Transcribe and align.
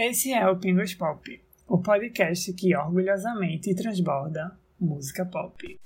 Esse 0.00 0.32
é 0.32 0.48
o 0.48 0.56
Pingos 0.56 0.94
Pop, 0.94 1.28
o 1.66 1.78
podcast 1.78 2.52
que 2.52 2.72
orgulhosamente 2.76 3.74
transborda 3.74 4.56
música 4.78 5.26
pop. 5.26 5.76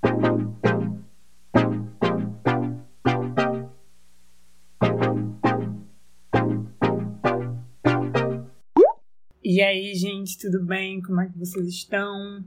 E 9.42 9.62
aí, 9.62 9.94
gente, 9.94 10.38
tudo 10.38 10.62
bem? 10.62 11.00
Como 11.00 11.18
é 11.22 11.30
que 11.30 11.38
vocês 11.38 11.66
estão? 11.68 12.44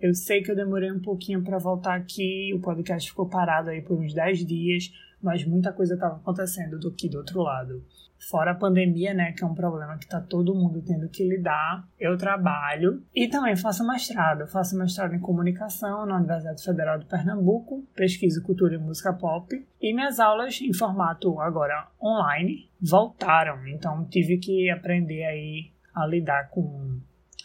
Eu 0.00 0.12
sei 0.16 0.42
que 0.42 0.50
eu 0.50 0.56
demorei 0.56 0.90
um 0.90 1.00
pouquinho 1.00 1.44
para 1.44 1.58
voltar 1.58 1.94
aqui, 1.94 2.52
o 2.52 2.58
podcast 2.58 3.08
ficou 3.08 3.28
parado 3.28 3.70
aí 3.70 3.80
por 3.80 4.00
uns 4.00 4.12
10 4.12 4.44
dias, 4.44 4.92
mas 5.22 5.46
muita 5.46 5.72
coisa 5.72 5.94
estava 5.94 6.16
acontecendo 6.16 6.76
do 6.76 6.88
aqui 6.88 7.08
do 7.08 7.18
outro 7.18 7.40
lado. 7.40 7.84
Fora 8.28 8.52
a 8.52 8.54
pandemia, 8.54 9.12
né, 9.12 9.32
que 9.32 9.44
é 9.44 9.46
um 9.46 9.54
problema 9.54 9.98
que 9.98 10.08
tá 10.08 10.20
todo 10.20 10.54
mundo 10.54 10.82
tendo 10.82 11.08
que 11.08 11.28
lidar. 11.28 11.86
Eu 11.98 12.16
trabalho 12.16 13.02
e 13.14 13.28
também 13.28 13.54
faço 13.56 13.86
mestrado. 13.86 14.46
Faço 14.46 14.76
mestrado 14.78 15.14
em 15.14 15.20
comunicação 15.20 16.06
na 16.06 16.16
Universidade 16.16 16.62
Federal 16.62 16.98
de 16.98 17.06
Pernambuco, 17.06 17.86
pesquiso 17.94 18.42
cultura 18.42 18.76
e 18.76 18.78
música 18.78 19.12
pop. 19.12 19.54
E 19.80 19.94
minhas 19.94 20.18
aulas 20.18 20.60
em 20.60 20.72
formato 20.72 21.38
agora 21.40 21.88
online 22.02 22.70
voltaram, 22.80 23.66
então 23.66 24.04
tive 24.06 24.38
que 24.38 24.70
aprender 24.70 25.24
aí 25.24 25.70
a 25.94 26.06
lidar 26.06 26.48
com 26.50 27.00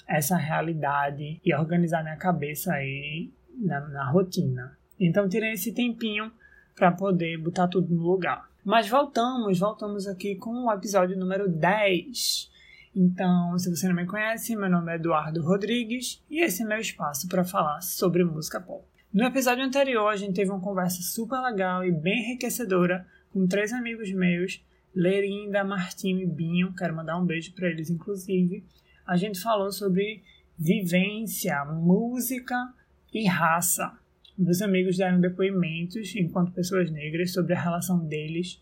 essa 0.07 0.35
realidade 0.35 1.39
e 1.43 1.53
organizar 1.53 2.03
minha 2.03 2.17
cabeça 2.17 2.73
aí 2.73 3.31
na, 3.57 3.81
na 3.81 4.09
rotina. 4.09 4.77
Então 4.99 5.29
tirei 5.29 5.53
esse 5.53 5.73
tempinho 5.73 6.31
para 6.75 6.91
poder 6.91 7.37
botar 7.37 7.67
tudo 7.67 7.93
no 7.93 8.01
lugar. 8.01 8.48
Mas 8.63 8.87
voltamos, 8.87 9.59
voltamos 9.59 10.07
aqui 10.07 10.35
com 10.35 10.65
o 10.65 10.71
episódio 10.71 11.17
número 11.17 11.49
10. 11.49 12.49
Então, 12.95 13.57
se 13.57 13.69
você 13.69 13.87
não 13.87 13.95
me 13.95 14.05
conhece, 14.05 14.55
meu 14.55 14.69
nome 14.69 14.91
é 14.91 14.95
Eduardo 14.95 15.41
Rodrigues 15.41 16.21
e 16.29 16.41
esse 16.41 16.63
é 16.63 16.65
meu 16.65 16.79
espaço 16.79 17.27
para 17.27 17.43
falar 17.43 17.81
sobre 17.81 18.23
música 18.23 18.59
pop. 18.59 18.83
No 19.13 19.23
episódio 19.23 19.63
anterior, 19.63 20.07
a 20.07 20.15
gente 20.15 20.35
teve 20.35 20.51
uma 20.51 20.59
conversa 20.59 21.01
super 21.01 21.39
legal 21.39 21.83
e 21.83 21.91
bem 21.91 22.25
enriquecedora 22.25 23.07
com 23.31 23.47
três 23.47 23.71
amigos 23.71 24.11
meus, 24.11 24.63
Lerinda, 24.93 25.63
Martinho 25.63 26.19
e 26.19 26.25
Binho. 26.25 26.73
Quero 26.73 26.95
mandar 26.95 27.17
um 27.17 27.25
beijo 27.25 27.53
para 27.53 27.69
eles, 27.69 27.89
inclusive 27.89 28.63
a 29.09 29.17
gente 29.17 29.41
falou 29.41 29.71
sobre 29.71 30.21
vivência, 30.55 31.65
música 31.65 32.71
e 33.11 33.25
raça. 33.25 33.97
Meus 34.39 34.61
amigos 34.61 34.97
deram 34.97 35.19
depoimentos, 35.19 36.15
enquanto 36.15 36.53
pessoas 36.53 36.89
negras, 36.89 37.33
sobre 37.33 37.53
a 37.53 37.61
relação 37.61 38.07
deles 38.07 38.59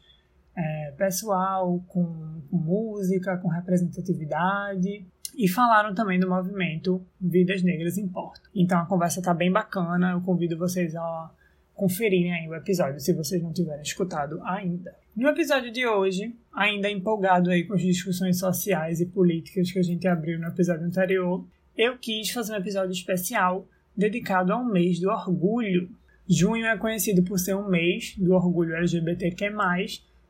é, 0.57 0.91
pessoal 0.97 1.83
com, 1.87 2.41
com 2.49 2.57
música, 2.57 3.37
com 3.37 3.47
representatividade 3.47 5.05
e 5.37 5.47
falaram 5.47 5.93
também 5.93 6.19
do 6.19 6.27
movimento 6.27 7.05
Vidas 7.21 7.61
Negras 7.61 7.97
Importam. 7.97 8.49
Então 8.55 8.79
a 8.79 8.85
conversa 8.87 9.19
está 9.19 9.35
bem 9.35 9.51
bacana, 9.51 10.11
eu 10.11 10.21
convido 10.21 10.57
vocês 10.57 10.95
a 10.95 11.31
conferirem 11.75 12.33
aí 12.33 12.49
o 12.49 12.55
episódio 12.55 12.99
se 12.99 13.13
vocês 13.13 13.41
não 13.43 13.53
tiverem 13.53 13.83
escutado 13.83 14.41
ainda. 14.43 14.95
No 15.15 15.29
episódio 15.29 15.71
de 15.71 15.85
hoje, 15.85 16.35
ainda 16.51 16.89
empolgado 16.89 17.51
aí 17.51 17.65
com 17.65 17.75
as 17.75 17.81
discussões 17.81 18.39
sociais 18.39 18.99
e 18.99 19.05
políticas 19.05 19.71
que 19.71 19.77
a 19.77 19.83
gente 19.83 20.07
abriu 20.07 20.39
no 20.39 20.47
episódio 20.47 20.87
anterior, 20.87 21.45
eu 21.77 21.99
quis 21.99 22.31
fazer 22.31 22.53
um 22.53 22.57
episódio 22.57 22.91
especial 22.91 23.67
dedicado 23.97 24.53
ao 24.53 24.63
mês 24.63 24.99
do 24.99 25.09
orgulho. 25.09 25.89
Junho 26.29 26.65
é 26.65 26.77
conhecido 26.77 27.23
por 27.23 27.39
ser 27.39 27.55
um 27.55 27.67
mês 27.67 28.13
do 28.17 28.33
orgulho 28.33 28.75
LGBTQ+, 28.75 29.51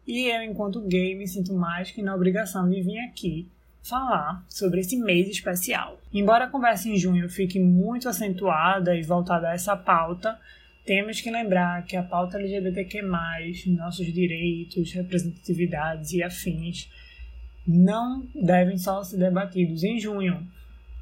e 0.08 0.26
eu, 0.30 0.42
enquanto 0.42 0.88
gay, 0.88 1.16
me 1.16 1.28
sinto 1.28 1.54
mais 1.54 1.92
que 1.92 2.02
na 2.02 2.16
obrigação 2.16 2.70
de 2.70 2.82
vir 2.82 3.00
aqui 3.00 3.50
falar 3.84 4.46
sobre 4.48 4.80
esse 4.80 4.96
mês 4.98 5.28
especial. 5.28 6.00
Embora 6.14 6.46
a 6.46 6.50
conversa 6.50 6.88
em 6.88 6.98
junho 6.98 7.30
fique 7.30 7.60
muito 7.60 8.08
acentuada 8.08 8.96
e 8.96 9.02
voltada 9.02 9.50
a 9.50 9.54
essa 9.54 9.76
pauta, 9.76 10.40
temos 10.86 11.20
que 11.20 11.30
lembrar 11.30 11.84
que 11.86 11.98
a 11.98 12.04
pauta 12.04 12.38
LGBTQ+, 12.38 13.02
nossos 13.68 14.06
direitos, 14.14 14.94
representatividades 14.94 16.14
e 16.14 16.24
afins, 16.24 16.90
não 17.68 18.26
devem 18.34 18.78
só 18.78 19.04
ser 19.04 19.18
debatidos 19.18 19.84
em 19.84 20.00
junho. 20.00 20.48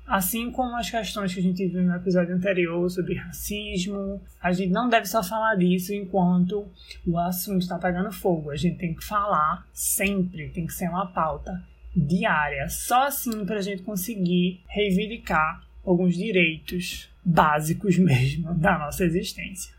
Assim 0.08 0.52
como 0.52 0.76
as 0.76 0.88
questões 0.88 1.34
que 1.34 1.40
a 1.40 1.44
gente 1.44 1.66
viu 1.66 1.82
no 1.82 1.96
episódio 1.96 2.36
anterior 2.36 2.88
sobre 2.92 3.16
racismo, 3.16 4.22
a 4.40 4.52
gente 4.52 4.72
não 4.72 4.88
deve 4.88 5.08
só 5.08 5.24
falar 5.24 5.56
disso 5.56 5.96
enquanto 5.96 6.64
o 7.08 7.18
assunto 7.18 7.64
está 7.64 7.80
pegando 7.80 8.12
fogo. 8.12 8.52
A 8.52 8.56
gente 8.56 8.78
tem 8.78 8.94
que 8.94 9.04
falar 9.04 9.66
sempre, 9.74 10.50
tem 10.50 10.68
que 10.68 10.74
ser 10.74 10.90
uma 10.90 11.08
pauta 11.08 11.60
diária. 11.96 12.70
Só 12.70 13.08
assim 13.08 13.46
para 13.48 13.58
a 13.58 13.62
gente 13.62 13.82
conseguir 13.82 14.62
reivindicar 14.68 15.64
alguns 15.84 16.16
direitos 16.16 17.10
básicos 17.24 17.98
mesmo 17.98 18.54
da 18.54 18.78
nossa 18.78 19.04
existência. 19.04 19.74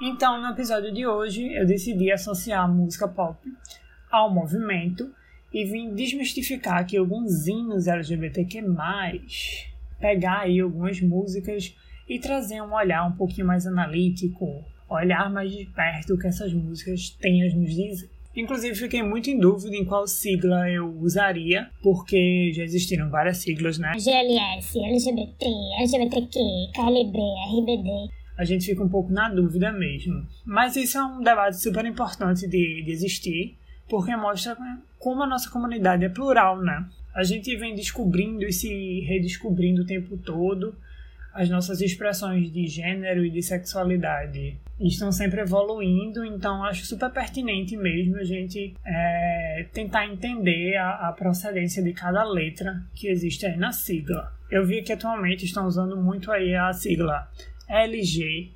Então, 0.00 0.40
no 0.40 0.50
episódio 0.50 0.94
de 0.94 1.04
hoje, 1.04 1.52
eu 1.54 1.66
decidi 1.66 2.12
associar 2.12 2.62
a 2.62 2.68
música 2.68 3.08
pop 3.08 3.36
ao 4.12 4.32
movimento 4.32 5.12
e 5.54 5.64
vim 5.64 5.94
desmistificar 5.94 6.78
aqui 6.78 6.96
alguns 6.96 7.46
hinos 7.46 7.86
LGBTQ+, 7.86 8.60
pegar 10.00 10.40
aí 10.40 10.58
algumas 10.58 11.00
músicas 11.00 11.72
e 12.08 12.18
trazer 12.18 12.60
um 12.60 12.74
olhar 12.74 13.06
um 13.06 13.12
pouquinho 13.12 13.46
mais 13.46 13.64
analítico, 13.64 14.64
olhar 14.90 15.30
mais 15.30 15.52
de 15.52 15.64
perto 15.66 16.14
o 16.14 16.18
que 16.18 16.26
essas 16.26 16.52
músicas 16.52 17.10
têm 17.20 17.48
a 17.48 17.54
nos 17.54 17.72
dizer. 17.72 18.10
Inclusive, 18.36 18.74
fiquei 18.74 19.00
muito 19.00 19.30
em 19.30 19.38
dúvida 19.38 19.76
em 19.76 19.84
qual 19.84 20.08
sigla 20.08 20.68
eu 20.68 20.90
usaria, 20.98 21.70
porque 21.80 22.50
já 22.52 22.64
existiram 22.64 23.08
várias 23.08 23.36
siglas, 23.38 23.78
né? 23.78 23.92
GLS, 23.92 24.76
LGBT, 24.76 25.46
LGBTQ, 25.78 26.40
KLB, 26.74 27.18
RBD. 27.60 28.10
A 28.36 28.44
gente 28.44 28.66
fica 28.66 28.82
um 28.82 28.88
pouco 28.88 29.12
na 29.12 29.28
dúvida 29.28 29.70
mesmo. 29.70 30.26
Mas 30.44 30.74
isso 30.74 30.98
é 30.98 31.04
um 31.04 31.22
debate 31.22 31.62
super 31.62 31.84
importante 31.86 32.48
de, 32.48 32.82
de 32.82 32.90
existir, 32.90 33.56
porque 33.88 34.14
mostra 34.16 34.56
como 34.98 35.22
a 35.22 35.26
nossa 35.26 35.50
comunidade 35.50 36.04
é 36.04 36.08
plural, 36.08 36.60
né? 36.60 36.86
A 37.14 37.22
gente 37.22 37.54
vem 37.56 37.74
descobrindo 37.74 38.44
e 38.44 38.52
se 38.52 39.00
redescobrindo 39.00 39.82
o 39.82 39.86
tempo 39.86 40.16
todo 40.16 40.74
as 41.34 41.50
nossas 41.50 41.80
expressões 41.80 42.50
de 42.52 42.68
gênero 42.68 43.24
e 43.24 43.30
de 43.30 43.42
sexualidade 43.42 44.56
estão 44.80 45.10
sempre 45.10 45.40
evoluindo, 45.40 46.24
então 46.24 46.62
acho 46.64 46.86
super 46.86 47.10
pertinente 47.10 47.76
mesmo 47.76 48.16
a 48.16 48.24
gente 48.24 48.72
é, 48.86 49.66
tentar 49.72 50.06
entender 50.06 50.76
a, 50.76 51.08
a, 51.08 51.12
procedência 51.12 51.82
de 51.82 51.92
cada 51.92 52.22
letra 52.22 52.80
que 52.94 53.08
existe 53.08 53.44
aí 53.46 53.56
na 53.56 53.72
sigla. 53.72 54.32
Eu 54.48 54.64
vi 54.64 54.82
que 54.82 54.92
atualmente 54.92 55.44
estão 55.44 55.66
usando 55.66 55.96
muito 55.96 56.30
aí 56.30 56.54
a 56.54 56.72
sigla 56.72 57.28
LGBTPQIA+, 57.68 58.54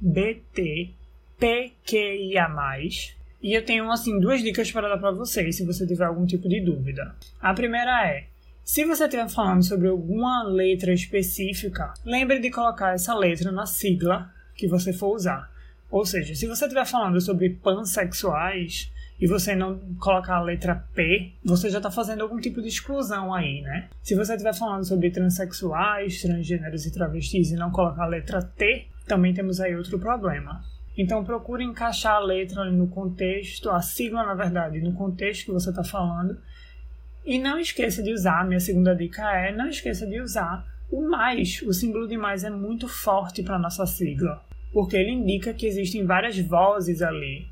e 3.43 3.55
eu 3.55 3.65
tenho 3.65 3.91
assim 3.91 4.19
duas 4.19 4.43
dicas 4.43 4.71
para 4.71 4.89
dar 4.89 4.99
para 4.99 5.11
vocês, 5.11 5.57
se 5.57 5.65
você 5.65 5.87
tiver 5.87 6.05
algum 6.05 6.27
tipo 6.27 6.49
de 6.49 6.61
dúvida. 6.61 7.15
A 7.41 7.55
primeira 7.55 8.07
é 8.07 8.27
se 8.69 8.85
você 8.85 9.05
estiver 9.05 9.31
falando 9.31 9.63
sobre 9.63 9.89
alguma 9.89 10.43
letra 10.43 10.93
específica, 10.93 11.95
lembre 12.05 12.39
de 12.39 12.51
colocar 12.51 12.93
essa 12.93 13.15
letra 13.15 13.51
na 13.51 13.65
sigla 13.65 14.31
que 14.55 14.69
você 14.69 14.93
for 14.93 15.17
usar. 15.17 15.51
Ou 15.91 16.05
seja, 16.05 16.35
se 16.35 16.47
você 16.47 16.67
estiver 16.67 16.85
falando 16.85 17.19
sobre 17.19 17.49
pansexuais 17.49 18.93
e 19.19 19.27
você 19.27 19.55
não 19.55 19.79
colocar 19.99 20.37
a 20.37 20.43
letra 20.43 20.85
P, 20.95 21.33
você 21.43 21.71
já 21.71 21.79
está 21.79 21.91
fazendo 21.91 22.21
algum 22.21 22.39
tipo 22.39 22.61
de 22.61 22.69
exclusão 22.69 23.33
aí, 23.33 23.63
né? 23.63 23.89
Se 24.03 24.15
você 24.15 24.33
estiver 24.33 24.55
falando 24.55 24.85
sobre 24.85 25.11
transexuais, 25.11 26.21
transgêneros 26.21 26.85
e 26.85 26.93
travestis 26.93 27.51
e 27.51 27.57
não 27.57 27.71
colocar 27.71 28.03
a 28.03 28.09
letra 28.09 28.43
T, 28.43 28.87
também 29.07 29.33
temos 29.33 29.63
aí 29.63 29.75
outro 29.75 29.99
problema. 29.99 30.63
Então 30.99 31.23
procure 31.23 31.63
encaixar 31.63 32.17
a 32.17 32.19
letra 32.19 32.65
no 32.65 32.89
contexto, 32.89 33.71
a 33.71 33.81
sigla 33.81 34.25
na 34.25 34.35
verdade, 34.35 34.81
no 34.81 34.93
contexto 34.93 35.47
que 35.47 35.53
você 35.53 35.71
está 35.71 35.85
falando 35.85 36.37
e 37.25 37.39
não 37.39 37.59
esqueça 37.59 38.03
de 38.03 38.13
usar, 38.13 38.47
minha 38.47 38.59
segunda 38.59 38.97
dica 38.97 39.23
é, 39.37 39.55
não 39.55 39.69
esqueça 39.69 40.07
de 40.07 40.21
usar 40.21 40.67
o 40.91 41.09
mais. 41.09 41.63
O 41.63 41.73
símbolo 41.73 42.09
de 42.09 42.17
mais 42.17 42.43
é 42.43 42.51
muito 42.51 42.89
forte 42.89 43.43
para 43.43 43.59
nossa 43.59 43.87
sigla, 43.87 44.43
porque 44.73 44.97
ele 44.97 45.13
indica 45.13 45.53
que 45.53 45.67
existem 45.67 46.05
várias 46.05 46.39
vozes 46.39 47.03
ali, 47.03 47.47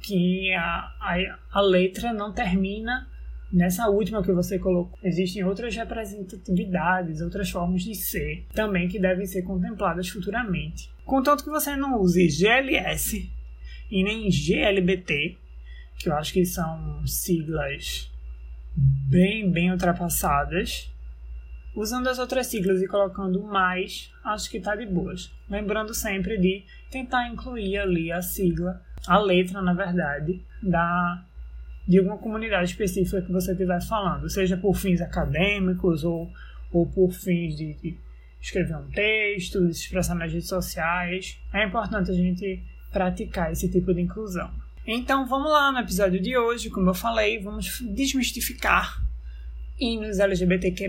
que 0.00 0.54
a, 0.54 0.92
a, 1.00 1.38
a 1.52 1.60
letra 1.60 2.12
não 2.12 2.32
termina 2.32 3.08
nessa 3.52 3.88
última 3.88 4.22
que 4.22 4.32
você 4.32 4.58
colocou. 4.58 4.96
Existem 5.02 5.42
outras 5.42 5.74
representatividades, 5.74 7.20
outras 7.20 7.50
formas 7.50 7.82
de 7.82 7.94
ser, 7.94 8.46
também 8.54 8.88
que 8.88 9.00
devem 9.00 9.26
ser 9.26 9.42
contempladas 9.42 10.08
futuramente. 10.08 10.90
Contanto 11.08 11.42
que 11.42 11.48
você 11.48 11.74
não 11.74 11.98
use 11.98 12.28
GLS 12.28 13.32
e 13.90 14.04
nem 14.04 14.28
GLBT, 14.28 15.38
que 15.98 16.10
eu 16.10 16.14
acho 16.14 16.34
que 16.34 16.44
são 16.44 17.00
siglas 17.06 18.12
bem, 18.76 19.50
bem 19.50 19.72
ultrapassadas. 19.72 20.92
Usando 21.74 22.08
as 22.08 22.18
outras 22.18 22.48
siglas 22.48 22.82
e 22.82 22.86
colocando 22.86 23.42
mais, 23.42 24.12
acho 24.22 24.50
que 24.50 24.60
tá 24.60 24.76
de 24.76 24.84
boas. 24.84 25.32
Lembrando 25.48 25.94
sempre 25.94 26.36
de 26.36 26.62
tentar 26.90 27.26
incluir 27.28 27.78
ali 27.78 28.12
a 28.12 28.20
sigla, 28.20 28.78
a 29.06 29.18
letra, 29.18 29.62
na 29.62 29.72
verdade, 29.72 30.44
da, 30.62 31.24
de 31.86 31.96
alguma 32.00 32.18
comunidade 32.18 32.72
específica 32.72 33.22
que 33.22 33.32
você 33.32 33.52
estiver 33.52 33.82
falando, 33.82 34.28
seja 34.28 34.58
por 34.58 34.76
fins 34.76 35.00
acadêmicos 35.00 36.04
ou, 36.04 36.30
ou 36.70 36.86
por 36.86 37.12
fins 37.12 37.56
de, 37.56 37.72
de 37.80 38.07
escrever 38.40 38.76
um 38.76 38.88
texto, 38.90 39.72
se 39.72 39.82
expressar 39.82 40.14
nas 40.14 40.32
redes 40.32 40.48
sociais. 40.48 41.38
É 41.52 41.64
importante 41.64 42.10
a 42.10 42.14
gente 42.14 42.62
praticar 42.92 43.52
esse 43.52 43.70
tipo 43.70 43.92
de 43.92 44.00
inclusão. 44.00 44.50
Então 44.86 45.26
vamos 45.26 45.50
lá, 45.50 45.70
no 45.70 45.78
episódio 45.78 46.20
de 46.20 46.36
hoje, 46.36 46.70
como 46.70 46.90
eu 46.90 46.94
falei, 46.94 47.38
vamos 47.38 47.80
desmistificar 47.94 49.02
hinos 49.78 50.18
LGBTQ+. 50.18 50.88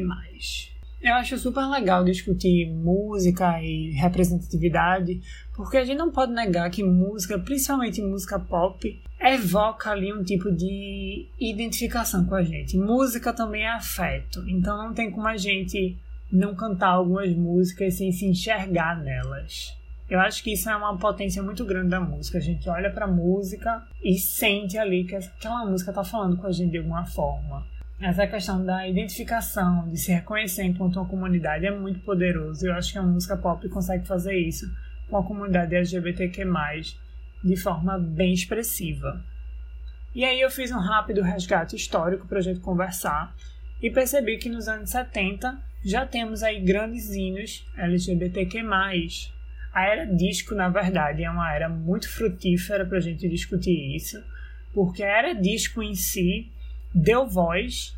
Eu 1.01 1.13
acho 1.13 1.37
super 1.37 1.65
legal 1.65 2.03
discutir 2.03 2.69
música 2.69 3.61
e 3.61 3.91
representatividade, 3.91 5.21
porque 5.55 5.77
a 5.77 5.85
gente 5.85 5.97
não 5.97 6.11
pode 6.11 6.33
negar 6.33 6.69
que 6.69 6.83
música, 6.83 7.39
principalmente 7.39 8.01
música 8.01 8.37
pop, 8.37 9.01
evoca 9.19 9.91
ali 9.91 10.13
um 10.13 10.23
tipo 10.23 10.51
de 10.51 11.27
identificação 11.39 12.25
com 12.25 12.35
a 12.35 12.43
gente. 12.43 12.77
Música 12.77 13.31
também 13.31 13.63
é 13.63 13.69
afeto, 13.69 14.43
então 14.49 14.77
não 14.77 14.93
tem 14.93 15.09
como 15.09 15.27
a 15.27 15.37
gente 15.37 15.97
não 16.31 16.55
cantar 16.55 16.89
algumas 16.89 17.33
músicas 17.35 17.95
sem 17.95 18.11
se 18.11 18.25
enxergar 18.25 18.97
nelas. 19.01 19.75
Eu 20.09 20.19
acho 20.19 20.43
que 20.43 20.53
isso 20.53 20.69
é 20.69 20.75
uma 20.75 20.97
potência 20.97 21.41
muito 21.43 21.63
grande 21.63 21.89
da 21.89 21.99
música. 21.99 22.39
A 22.39 22.41
gente 22.41 22.67
olha 22.67 22.91
para 22.91 23.05
a 23.05 23.11
música 23.11 23.83
e 24.03 24.17
sente 24.17 24.77
ali 24.77 25.03
que 25.03 25.15
aquela 25.15 25.65
música 25.65 25.91
está 25.91 26.03
falando 26.03 26.35
com 26.37 26.47
a 26.47 26.51
gente 26.51 26.71
de 26.71 26.79
alguma 26.79 27.05
forma. 27.05 27.63
Essa 28.01 28.25
questão 28.25 28.65
da 28.65 28.87
identificação, 28.87 29.87
de 29.87 29.97
se 29.97 30.11
reconhecer 30.11 30.63
enquanto 30.63 30.95
uma 30.95 31.05
comunidade 31.05 31.65
é 31.65 31.71
muito 31.71 31.99
poderoso. 31.99 32.65
Eu 32.65 32.73
acho 32.73 32.91
que 32.91 32.97
a 32.97 33.03
música 33.03 33.37
pop 33.37 33.67
consegue 33.69 34.07
fazer 34.07 34.35
isso 34.35 34.65
com 35.09 35.17
a 35.17 35.23
comunidade 35.23 35.75
LGBTQ+, 35.75 36.45
de 37.43 37.55
forma 37.55 37.99
bem 37.99 38.33
expressiva. 38.33 39.23
E 40.15 40.25
aí 40.25 40.41
eu 40.41 40.49
fiz 40.49 40.71
um 40.71 40.79
rápido 40.79 41.21
resgate 41.21 41.75
histórico 41.75 42.27
para 42.27 42.39
a 42.39 42.41
gente 42.41 42.61
conversar 42.61 43.35
e 43.81 43.91
percebi 43.91 44.37
que 44.37 44.49
nos 44.49 44.67
anos 44.67 44.89
70 44.89 45.68
já 45.83 46.05
temos 46.05 46.43
aí 46.43 46.59
grandes 46.59 47.09
hinos 47.09 47.65
LGBTQ+. 47.77 48.61
A 49.73 49.85
era 49.85 50.05
disco, 50.05 50.55
na 50.55 50.67
verdade, 50.69 51.23
é 51.23 51.29
uma 51.29 51.53
era 51.53 51.69
muito 51.69 52.09
frutífera 52.09 52.85
para 52.85 52.97
a 52.97 53.01
gente 53.01 53.27
discutir 53.29 53.95
isso, 53.95 54.21
porque 54.73 55.03
a 55.03 55.17
era 55.17 55.33
disco 55.33 55.81
em 55.81 55.95
si 55.95 56.51
deu 56.93 57.27
voz 57.27 57.95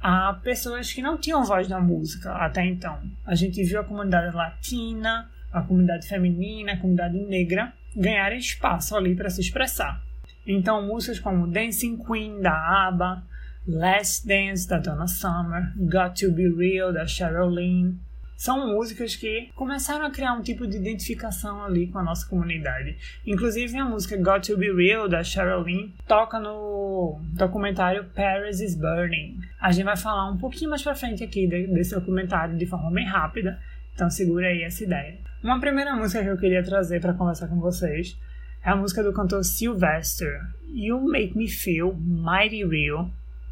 a 0.00 0.32
pessoas 0.42 0.92
que 0.92 1.02
não 1.02 1.18
tinham 1.18 1.44
voz 1.44 1.68
na 1.68 1.78
música 1.78 2.32
até 2.32 2.64
então. 2.64 2.98
A 3.24 3.34
gente 3.34 3.62
viu 3.62 3.80
a 3.80 3.84
comunidade 3.84 4.34
latina, 4.34 5.30
a 5.52 5.60
comunidade 5.60 6.08
feminina, 6.08 6.72
a 6.72 6.76
comunidade 6.78 7.18
negra 7.18 7.72
ganharem 7.94 8.38
espaço 8.38 8.96
ali 8.96 9.14
para 9.14 9.28
se 9.28 9.40
expressar. 9.40 10.02
Então, 10.46 10.86
músicas 10.86 11.20
como 11.20 11.46
Dancing 11.46 11.98
Queen 11.98 12.40
da 12.40 12.88
ABBA, 12.88 13.22
Last 13.72 14.26
Dance 14.26 14.68
da 14.68 14.78
Donna 14.78 15.06
Summer, 15.06 15.72
Got 15.76 16.20
to 16.20 16.32
Be 16.32 16.48
Real 16.48 16.92
da 16.92 17.06
Cheryl 17.06 17.48
Lynn, 17.48 17.94
são 18.36 18.66
músicas 18.66 19.14
que 19.14 19.50
começaram 19.54 20.06
a 20.06 20.10
criar 20.10 20.32
um 20.32 20.42
tipo 20.42 20.66
de 20.66 20.76
identificação 20.76 21.62
ali 21.62 21.86
com 21.86 21.98
a 21.98 22.02
nossa 22.02 22.26
comunidade. 22.26 22.96
Inclusive 23.24 23.76
a 23.78 23.84
música 23.84 24.16
Got 24.16 24.46
to 24.46 24.56
Be 24.56 24.72
Real 24.72 25.08
da 25.08 25.22
Cheryl 25.22 25.62
Lynn 25.62 25.90
toca 26.08 26.40
no 26.40 27.20
documentário 27.34 28.06
Paris 28.14 28.60
is 28.60 28.74
Burning. 28.74 29.38
A 29.60 29.70
gente 29.70 29.84
vai 29.84 29.96
falar 29.96 30.30
um 30.30 30.38
pouquinho 30.38 30.70
mais 30.70 30.82
pra 30.82 30.94
frente 30.94 31.22
aqui 31.22 31.46
desse 31.46 31.94
documentário 31.94 32.56
de 32.56 32.66
forma 32.66 32.90
bem 32.90 33.06
rápida, 33.06 33.60
então 33.94 34.10
segura 34.10 34.48
aí 34.48 34.62
essa 34.62 34.82
ideia. 34.82 35.18
Uma 35.44 35.60
primeira 35.60 35.94
música 35.94 36.22
que 36.22 36.28
eu 36.30 36.38
queria 36.38 36.62
trazer 36.64 37.00
para 37.00 37.14
conversar 37.14 37.46
com 37.46 37.60
vocês 37.60 38.18
é 38.64 38.70
a 38.70 38.76
música 38.76 39.02
do 39.02 39.12
cantor 39.12 39.44
Sylvester, 39.44 40.40
You 40.66 41.00
Make 41.02 41.36
Me 41.36 41.48
Feel 41.48 41.94
Mighty 41.94 42.64
Real, 42.64 43.10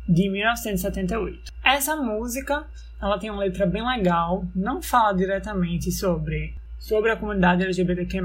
de 0.08 0.28
1978. 0.30 1.52
Essa 1.62 1.96
música 1.96 2.66
ela 3.00 3.18
tem 3.18 3.30
uma 3.30 3.44
letra 3.44 3.66
bem 3.66 3.86
legal, 3.86 4.44
não 4.54 4.82
fala 4.82 5.12
diretamente 5.12 5.92
sobre, 5.92 6.54
sobre 6.78 7.10
a 7.12 7.16
comunidade 7.16 7.62
LGBTQ+, 7.62 8.20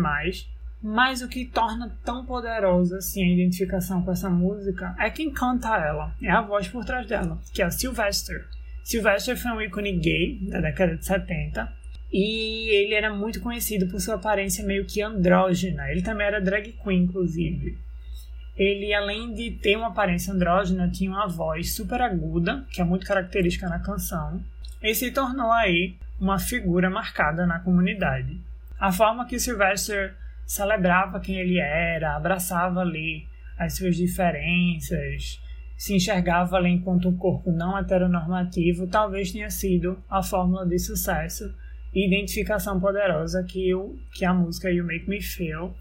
mas 0.82 1.22
o 1.22 1.28
que 1.28 1.46
torna 1.46 1.96
tão 2.04 2.26
poderosa 2.26 2.98
assim 2.98 3.24
a 3.24 3.34
identificação 3.34 4.02
com 4.02 4.12
essa 4.12 4.30
música 4.30 4.96
é 5.00 5.10
quem 5.10 5.32
canta 5.32 5.76
ela, 5.78 6.16
é 6.22 6.32
a 6.32 6.42
voz 6.42 6.68
por 6.68 6.84
trás 6.84 7.08
dela, 7.08 7.40
que 7.54 7.62
é 7.62 7.66
a 7.66 7.72
Sylvester. 7.72 8.48
Sylvester 8.84 9.38
foi 9.38 9.52
um 9.52 9.62
ícone 9.62 9.94
gay 9.98 10.40
da 10.50 10.60
década 10.60 10.98
de 10.98 11.06
70 11.06 11.72
e 12.12 12.70
ele 12.70 12.94
era 12.94 13.14
muito 13.14 13.40
conhecido 13.40 13.88
por 13.88 14.00
sua 14.00 14.16
aparência 14.16 14.66
meio 14.66 14.86
que 14.86 15.02
andrógena. 15.02 15.90
Ele 15.90 16.02
também 16.02 16.28
era 16.28 16.42
drag 16.42 16.74
queen, 16.84 17.04
inclusive. 17.04 17.78
Ele, 18.56 18.94
além 18.94 19.34
de 19.34 19.52
ter 19.52 19.76
uma 19.76 19.88
aparência 19.88 20.34
andrógena, 20.34 20.90
tinha 20.90 21.10
uma 21.10 21.28
voz 21.28 21.76
super 21.76 22.02
aguda, 22.02 22.66
que 22.72 22.82
é 22.82 22.84
muito 22.84 23.06
característica 23.06 23.68
na 23.68 23.80
canção, 23.80 24.42
e 24.82 24.94
se 24.94 25.12
tornou 25.12 25.52
aí 25.52 25.96
uma 26.20 26.38
figura 26.38 26.90
marcada 26.90 27.46
na 27.46 27.60
comunidade. 27.60 28.40
A 28.80 28.92
forma 28.92 29.26
que 29.26 29.40
Sylvester 29.40 30.16
celebrava 30.46 31.20
quem 31.20 31.36
ele 31.36 31.58
era, 31.58 32.16
abraçava 32.16 32.82
ali 32.82 33.26
as 33.58 33.76
suas 33.76 33.96
diferenças, 33.96 35.42
se 35.78 35.96
enxergava 35.96 36.58
ali 36.58 36.70
enquanto 36.70 37.10
um 37.10 37.18
corpo 37.18 37.52
não 37.52 37.78
heteronormativo, 37.78 38.88
talvez 38.88 39.32
tenha 39.32 39.50
sido 39.50 40.02
a 40.10 40.22
fórmula 40.22 40.66
de 40.66 40.78
sucesso 40.78 41.54
e 41.94 42.08
identificação 42.08 42.80
poderosa 42.80 43.44
que, 43.44 43.74
o, 43.74 43.98
que 44.14 44.26
a 44.26 44.34
música 44.34 44.72
You 44.72 44.86
Make 44.86 45.10
Me 45.10 45.22
Feel 45.22 45.74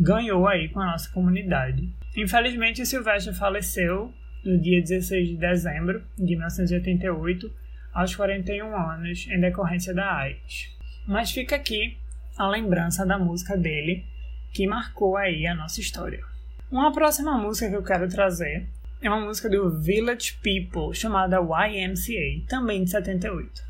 ganhou 0.00 0.48
aí 0.48 0.70
com 0.70 0.80
a 0.80 0.86
nossa 0.86 1.10
comunidade. 1.10 1.86
Infelizmente, 2.16 2.86
Sylvester 2.86 3.34
faleceu 3.34 4.12
no 4.42 4.58
dia 4.58 4.80
16 4.80 5.28
de 5.28 5.36
dezembro 5.36 6.02
de 6.16 6.34
1988 6.34 7.52
aos 7.92 8.16
41 8.16 8.74
anos 8.74 9.28
em 9.30 9.38
decorrência 9.38 9.92
da 9.92 10.10
AIDS. 10.10 10.74
Mas 11.06 11.30
fica 11.30 11.56
aqui 11.56 11.98
a 12.38 12.48
lembrança 12.48 13.04
da 13.04 13.18
música 13.18 13.58
dele 13.58 14.06
que 14.54 14.66
marcou 14.66 15.18
aí 15.18 15.46
a 15.46 15.54
nossa 15.54 15.80
história. 15.80 16.24
Uma 16.70 16.92
próxima 16.92 17.36
música 17.36 17.68
que 17.68 17.76
eu 17.76 17.82
quero 17.82 18.08
trazer 18.08 18.66
é 19.02 19.10
uma 19.10 19.20
música 19.20 19.50
do 19.50 19.78
Village 19.80 20.38
People 20.42 20.94
chamada 20.94 21.38
YMCA, 21.38 22.46
também 22.48 22.84
de 22.84 22.90
78. 22.90 23.62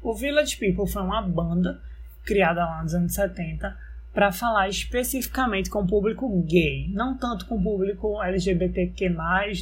O 0.00 0.14
Village 0.14 0.56
People 0.56 0.86
foi 0.86 1.02
uma 1.02 1.22
banda 1.22 1.80
criada 2.24 2.64
lá 2.64 2.82
nos 2.82 2.94
anos 2.94 3.14
70 3.14 3.76
para 4.14 4.30
falar 4.30 4.68
especificamente 4.68 5.68
com 5.68 5.80
o 5.80 5.86
público 5.86 6.28
gay, 6.46 6.88
não 6.90 7.18
tanto 7.18 7.46
com 7.46 7.56
o 7.56 7.62
público 7.62 8.22
LGBTQ+, 8.22 9.10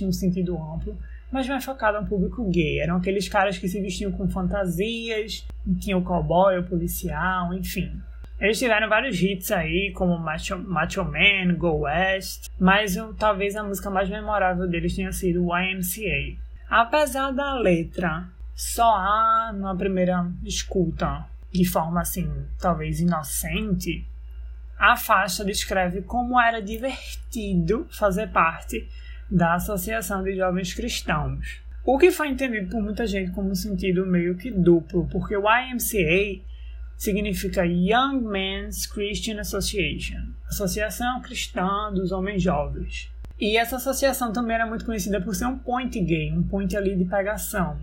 no 0.02 0.12
sentido 0.12 0.56
amplo, 0.56 0.96
mas 1.32 1.49
mais 1.49 1.64
focado 1.64 1.99
no 2.02 2.06
público 2.06 2.44
gay. 2.50 2.81
Eram 2.81 2.96
aqueles 2.96 3.27
caras 3.29 3.56
que 3.56 3.67
se 3.67 3.81
vestiam 3.81 4.12
com 4.12 4.29
fantasias, 4.29 5.46
tinha 5.81 5.96
o 5.96 6.05
cowboy, 6.05 6.58
o 6.58 6.65
policial, 6.65 7.55
enfim. 7.55 7.91
Eles 8.38 8.58
tiveram 8.58 8.88
vários 8.88 9.22
hits 9.22 9.50
aí, 9.50 9.93
como 9.94 10.19
Macho, 10.19 10.58
Macho 10.58 11.05
Man, 11.05 11.55
Go 11.56 11.81
West, 11.81 12.48
mas 12.60 12.96
talvez 13.19 13.56
a 13.56 13.62
música 13.62 13.88
mais 13.88 14.10
memorável 14.10 14.69
deles 14.69 14.94
tenha 14.94 15.12
sido 15.12 15.46
YMCA. 15.46 16.36
Apesar 16.69 17.31
da 17.31 17.55
letra 17.55 18.29
soar 18.55 19.55
numa 19.55 19.77
primeira 19.77 20.31
escuta 20.44 21.24
de 21.50 21.65
forma 21.65 22.00
assim, 22.00 22.31
talvez 22.58 23.00
inocente, 23.00 24.06
a 24.82 24.96
faixa 24.96 25.44
descreve 25.44 26.03
como 26.03 26.41
era 26.41 26.60
divertido 26.60 27.86
fazer 27.89 28.32
parte 28.32 28.84
da 29.31 29.55
Associação 29.55 30.24
de 30.24 30.34
Jovens 30.34 30.74
Cristãos. 30.74 31.62
O 31.86 31.96
que 31.96 32.10
foi 32.10 32.31
entendido 32.31 32.69
por 32.69 32.82
muita 32.82 33.06
gente 33.06 33.31
como 33.31 33.48
um 33.48 33.55
sentido 33.55 34.05
meio 34.05 34.36
que 34.36 34.51
duplo, 34.51 35.06
porque 35.06 35.36
o 35.36 35.44
YMCA 35.44 36.43
significa 36.96 37.65
Young 37.65 38.22
Men's 38.22 38.84
Christian 38.84 39.39
Association, 39.39 40.32
Associação 40.48 41.22
Cristã 41.22 41.93
dos 41.94 42.10
Homens 42.10 42.43
Jovens. 42.43 43.08
E 43.39 43.56
essa 43.56 43.77
associação 43.77 44.32
também 44.32 44.56
era 44.56 44.67
muito 44.67 44.84
conhecida 44.84 45.20
por 45.20 45.36
ser 45.36 45.46
um 45.46 45.58
point 45.58 46.01
gay, 46.01 46.32
um 46.32 46.43
point 46.43 46.77
ali 46.77 46.96
de 46.96 47.05
pegação. 47.05 47.79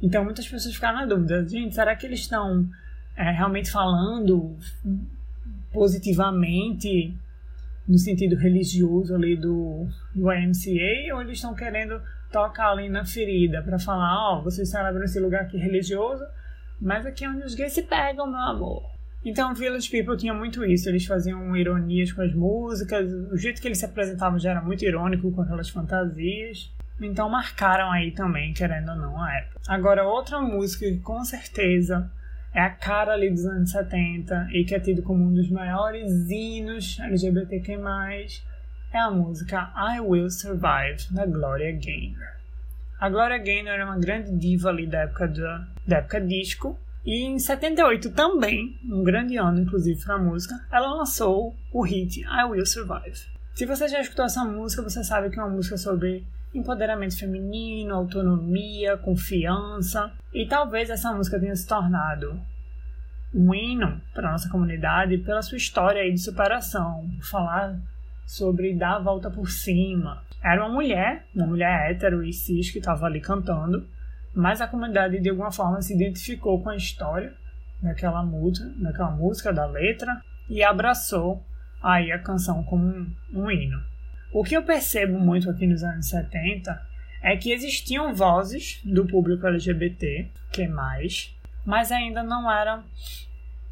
Então 0.00 0.22
muitas 0.22 0.46
pessoas 0.46 0.72
ficaram 0.72 1.00
na 1.00 1.06
dúvida, 1.06 1.44
gente, 1.48 1.74
será 1.74 1.96
que 1.96 2.06
eles 2.06 2.20
estão 2.20 2.68
é, 3.16 3.32
realmente 3.32 3.68
falando 3.68 4.56
positivamente 5.76 7.14
no 7.86 7.98
sentido 7.98 8.34
religioso 8.34 9.14
ali 9.14 9.36
do, 9.36 9.86
do 10.14 10.32
YMCA 10.32 11.14
ou 11.14 11.20
eles 11.20 11.34
estão 11.34 11.54
querendo 11.54 12.00
tocar 12.32 12.70
ali 12.70 12.88
na 12.88 13.04
ferida 13.04 13.62
para 13.62 13.78
falar, 13.78 14.16
ó, 14.18 14.38
oh, 14.38 14.42
vocês 14.42 14.70
celebram 14.70 15.04
esse 15.04 15.20
lugar 15.20 15.42
aqui 15.42 15.58
religioso, 15.58 16.24
mas 16.80 17.04
aqui 17.04 17.26
é 17.26 17.28
onde 17.28 17.44
os 17.44 17.54
gays 17.54 17.74
se 17.74 17.82
pegam, 17.82 18.26
meu 18.26 18.40
amor. 18.40 18.82
Então, 19.22 19.54
Village 19.54 19.90
People 19.90 20.16
tinha 20.16 20.32
muito 20.32 20.64
isso, 20.64 20.88
eles 20.88 21.04
faziam 21.04 21.54
ironias 21.54 22.10
com 22.10 22.22
as 22.22 22.32
músicas, 22.32 23.12
o 23.30 23.36
jeito 23.36 23.60
que 23.60 23.68
eles 23.68 23.78
se 23.78 23.84
apresentavam 23.84 24.38
já 24.38 24.52
era 24.52 24.62
muito 24.62 24.84
irônico 24.84 25.30
com 25.30 25.42
aquelas 25.42 25.68
fantasias. 25.68 26.72
Então 26.98 27.28
marcaram 27.28 27.92
aí 27.92 28.10
também, 28.12 28.54
querendo 28.54 28.90
ou 28.90 28.96
não, 28.96 29.22
a 29.22 29.34
época. 29.36 29.60
Agora, 29.68 30.06
outra 30.06 30.40
música 30.40 30.86
que 30.86 30.98
com 31.00 31.22
certeza 31.24 32.10
é 32.54 32.60
a 32.60 32.70
cara 32.70 33.12
ali 33.12 33.30
dos 33.30 33.44
anos 33.44 33.70
70 33.70 34.48
e 34.52 34.64
que 34.64 34.74
é 34.74 34.80
tido 34.80 35.02
como 35.02 35.24
um 35.24 35.32
dos 35.32 35.50
maiores 35.50 36.30
hinos 36.30 36.98
LGBTQ+, 37.00 37.78
é 38.92 38.98
a 38.98 39.10
música 39.10 39.72
I 39.76 40.00
Will 40.00 40.30
Survive, 40.30 41.12
da 41.12 41.26
Gloria 41.26 41.72
Gaynor. 41.72 42.36
A 42.98 43.10
Gloria 43.10 43.38
Gaynor 43.38 43.74
era 43.74 43.84
uma 43.84 43.98
grande 43.98 44.34
diva 44.36 44.70
ali 44.70 44.86
da 44.86 45.00
época, 45.00 45.28
da, 45.28 45.68
da 45.86 45.96
época 45.98 46.20
disco, 46.20 46.78
e 47.04 47.24
em 47.24 47.38
78 47.38 48.10
também, 48.10 48.80
um 48.84 49.04
grande 49.04 49.36
ano 49.36 49.60
inclusive 49.60 50.02
para 50.02 50.14
a 50.14 50.18
música, 50.18 50.54
ela 50.72 50.94
lançou 50.94 51.54
o 51.72 51.82
hit 51.82 52.20
I 52.22 52.44
Will 52.44 52.66
Survive. 52.66 53.36
Se 53.54 53.64
você 53.64 53.86
já 53.86 54.00
escutou 54.00 54.24
essa 54.24 54.44
música, 54.44 54.82
você 54.82 55.04
sabe 55.04 55.30
que 55.30 55.38
é 55.38 55.42
uma 55.42 55.54
música 55.54 55.76
sobre 55.76 56.26
empoderamento 56.54 57.18
feminino, 57.18 57.94
autonomia, 57.94 58.96
confiança, 58.96 60.12
e 60.32 60.46
talvez 60.46 60.90
essa 60.90 61.12
música 61.12 61.38
tenha 61.38 61.54
se 61.54 61.66
tornado 61.66 62.40
um 63.34 63.54
hino 63.54 64.00
para 64.14 64.32
nossa 64.32 64.48
comunidade 64.48 65.18
pela 65.18 65.42
sua 65.42 65.58
história 65.58 66.10
de 66.10 66.18
superação, 66.18 67.06
falar 67.20 67.78
sobre 68.26 68.74
dar 68.74 68.96
a 68.96 69.00
volta 69.00 69.30
por 69.30 69.50
cima. 69.50 70.22
Era 70.42 70.64
uma 70.64 70.72
mulher, 70.72 71.26
uma 71.34 71.46
mulher 71.46 71.90
hétero 71.90 72.24
e 72.24 72.32
cis 72.32 72.70
que 72.70 72.78
estava 72.78 73.06
ali 73.06 73.20
cantando, 73.20 73.86
mas 74.34 74.60
a 74.60 74.66
comunidade 74.66 75.20
de 75.20 75.28
alguma 75.28 75.52
forma 75.52 75.82
se 75.82 75.94
identificou 75.94 76.62
com 76.62 76.70
a 76.70 76.76
história 76.76 77.34
daquela 77.82 78.22
música, 78.22 78.72
daquela 78.78 79.10
música 79.10 79.52
da 79.52 79.66
letra 79.66 80.20
e 80.48 80.62
abraçou 80.62 81.42
aí 81.82 82.10
a 82.12 82.18
canção 82.18 82.62
como 82.64 82.86
um, 82.86 83.14
um 83.32 83.50
hino. 83.50 83.80
O 84.36 84.44
que 84.44 84.54
eu 84.54 84.62
percebo 84.62 85.18
muito 85.18 85.48
aqui 85.48 85.66
nos 85.66 85.82
anos 85.82 86.10
70 86.10 86.78
é 87.22 87.38
que 87.38 87.50
existiam 87.50 88.12
vozes 88.12 88.82
do 88.84 89.06
público 89.06 89.46
LGBT, 89.46 90.30
que 90.52 90.64
é 90.64 90.68
mais, 90.68 91.34
mas 91.64 91.90
ainda 91.90 92.22
não 92.22 92.52
eram 92.52 92.84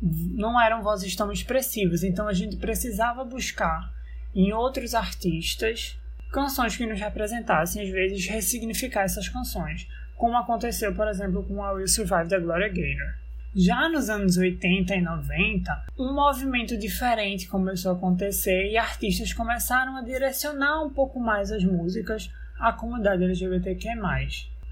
não 0.01 0.59
eram 0.59 0.83
vozes 0.83 1.15
tão 1.15 1.31
expressivas, 1.31 2.03
então 2.03 2.27
a 2.27 2.33
gente 2.33 2.57
precisava 2.57 3.23
buscar 3.27 3.93
em 4.35 4.55
outros 4.55 4.95
artistas 4.95 6.01
canções 6.33 6.75
que 6.75 6.87
nos 6.87 6.99
representassem, 6.99 7.83
às 7.83 7.91
vezes 7.91 8.27
ressignificar 8.27 9.03
essas 9.03 9.29
canções, 9.29 9.87
como 10.17 10.35
aconteceu, 10.35 10.95
por 10.95 11.07
exemplo, 11.09 11.45
com 11.45 11.63
a 11.63 11.73
Will 11.73 11.87
Survive 11.87 12.31
da 12.31 12.39
Gloria 12.39 12.71
Gaynor. 12.71 13.24
Já 13.57 13.89
nos 13.89 14.11
anos 14.11 14.37
80 14.37 14.97
e 14.97 15.01
90, 15.01 15.87
um 15.97 16.13
movimento 16.13 16.77
diferente 16.77 17.47
começou 17.47 17.93
a 17.93 17.95
acontecer 17.95 18.73
e 18.73 18.77
artistas 18.77 19.33
começaram 19.33 19.97
a 19.97 20.03
direcionar 20.03 20.83
um 20.83 20.91
pouco 20.91 21.21
mais 21.21 21.53
as 21.53 21.63
músicas 21.63 22.29
à 22.59 22.73
comunidade 22.73 23.23
LGBTQ+. 23.23 23.91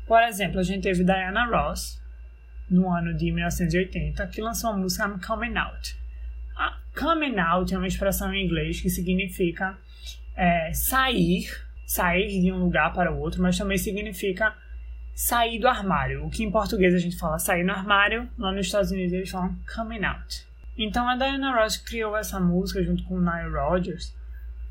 Por 0.04 0.20
exemplo, 0.24 0.58
a 0.58 0.64
gente 0.64 0.82
teve 0.82 1.04
Diana 1.04 1.46
Ross, 1.46 2.02
no 2.68 2.90
ano 2.90 3.14
de 3.14 3.30
1980, 3.30 4.26
que 4.26 4.40
lançou 4.40 4.70
a 4.70 4.76
música 4.76 5.06
I'm 5.06 5.20
Coming 5.24 5.56
Out. 5.56 5.96
A 6.56 6.76
coming 6.98 7.38
out 7.38 7.72
é 7.72 7.78
uma 7.78 7.86
expressão 7.86 8.34
em 8.34 8.44
inglês 8.44 8.80
que 8.80 8.90
significa 8.90 9.78
é, 10.36 10.72
sair, 10.72 11.48
sair 11.86 12.40
de 12.40 12.50
um 12.50 12.58
lugar 12.58 12.92
para 12.92 13.12
o 13.12 13.20
outro, 13.20 13.40
mas 13.40 13.56
também 13.56 13.78
significa 13.78 14.56
sair 15.14 15.58
do 15.58 15.68
armário. 15.68 16.24
O 16.24 16.30
que 16.30 16.44
em 16.44 16.50
português 16.50 16.94
a 16.94 16.98
gente 16.98 17.18
fala 17.18 17.38
sair 17.38 17.64
no 17.64 17.72
armário, 17.72 18.28
lá 18.38 18.52
nos 18.52 18.66
Estados 18.66 18.90
Unidos 18.90 19.12
eles 19.12 19.30
falam 19.30 19.56
coming 19.74 20.04
out. 20.04 20.46
Então 20.76 21.08
a 21.08 21.16
Diana 21.16 21.54
Ross 21.54 21.76
criou 21.76 22.16
essa 22.16 22.40
música 22.40 22.82
junto 22.82 23.04
com 23.04 23.14
o 23.16 23.20
Nile 23.20 23.54
Rodgers 23.54 24.14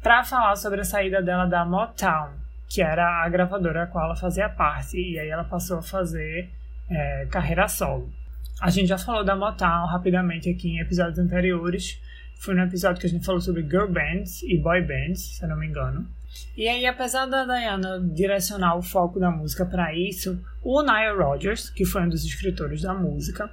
para 0.01 0.23
falar 0.23 0.55
sobre 0.55 0.81
a 0.81 0.83
saída 0.83 1.21
dela 1.21 1.45
da 1.45 1.63
Motown, 1.63 2.31
que 2.67 2.81
era 2.81 3.23
a 3.23 3.29
gravadora 3.29 3.83
a 3.83 3.87
qual 3.87 4.05
ela 4.05 4.15
fazia 4.15 4.49
parte, 4.49 4.97
e 4.97 5.19
aí 5.19 5.29
ela 5.29 5.43
passou 5.43 5.77
a 5.77 5.81
fazer 5.81 6.49
é, 6.89 7.27
carreira 7.29 7.67
solo. 7.67 8.11
A 8.59 8.69
gente 8.69 8.87
já 8.87 8.97
falou 8.97 9.23
da 9.23 9.35
Motown 9.35 9.85
rapidamente 9.85 10.49
aqui 10.49 10.69
em 10.69 10.79
episódios 10.79 11.17
anteriores. 11.17 11.99
Foi 12.39 12.53
no 12.55 12.63
episódio 12.63 12.99
que 12.99 13.07
a 13.07 13.09
gente 13.09 13.25
falou 13.25 13.41
sobre 13.41 13.63
girl 13.63 13.87
bands 13.87 14.41
e 14.43 14.57
boy 14.57 14.81
bands, 14.81 15.37
se 15.37 15.43
eu 15.43 15.49
não 15.49 15.57
me 15.57 15.67
engano. 15.67 16.07
E 16.55 16.67
aí, 16.67 16.85
apesar 16.85 17.25
da 17.25 17.45
Diana 17.45 17.99
direcionar 18.13 18.75
o 18.75 18.81
foco 18.81 19.19
da 19.19 19.31
música 19.31 19.65
para 19.65 19.95
isso, 19.95 20.41
o 20.61 20.81
Nile 20.81 21.17
Rodgers, 21.17 21.69
que 21.69 21.85
foi 21.85 22.03
um 22.03 22.09
dos 22.09 22.23
escritores 22.23 22.81
da 22.81 22.93
música, 22.93 23.49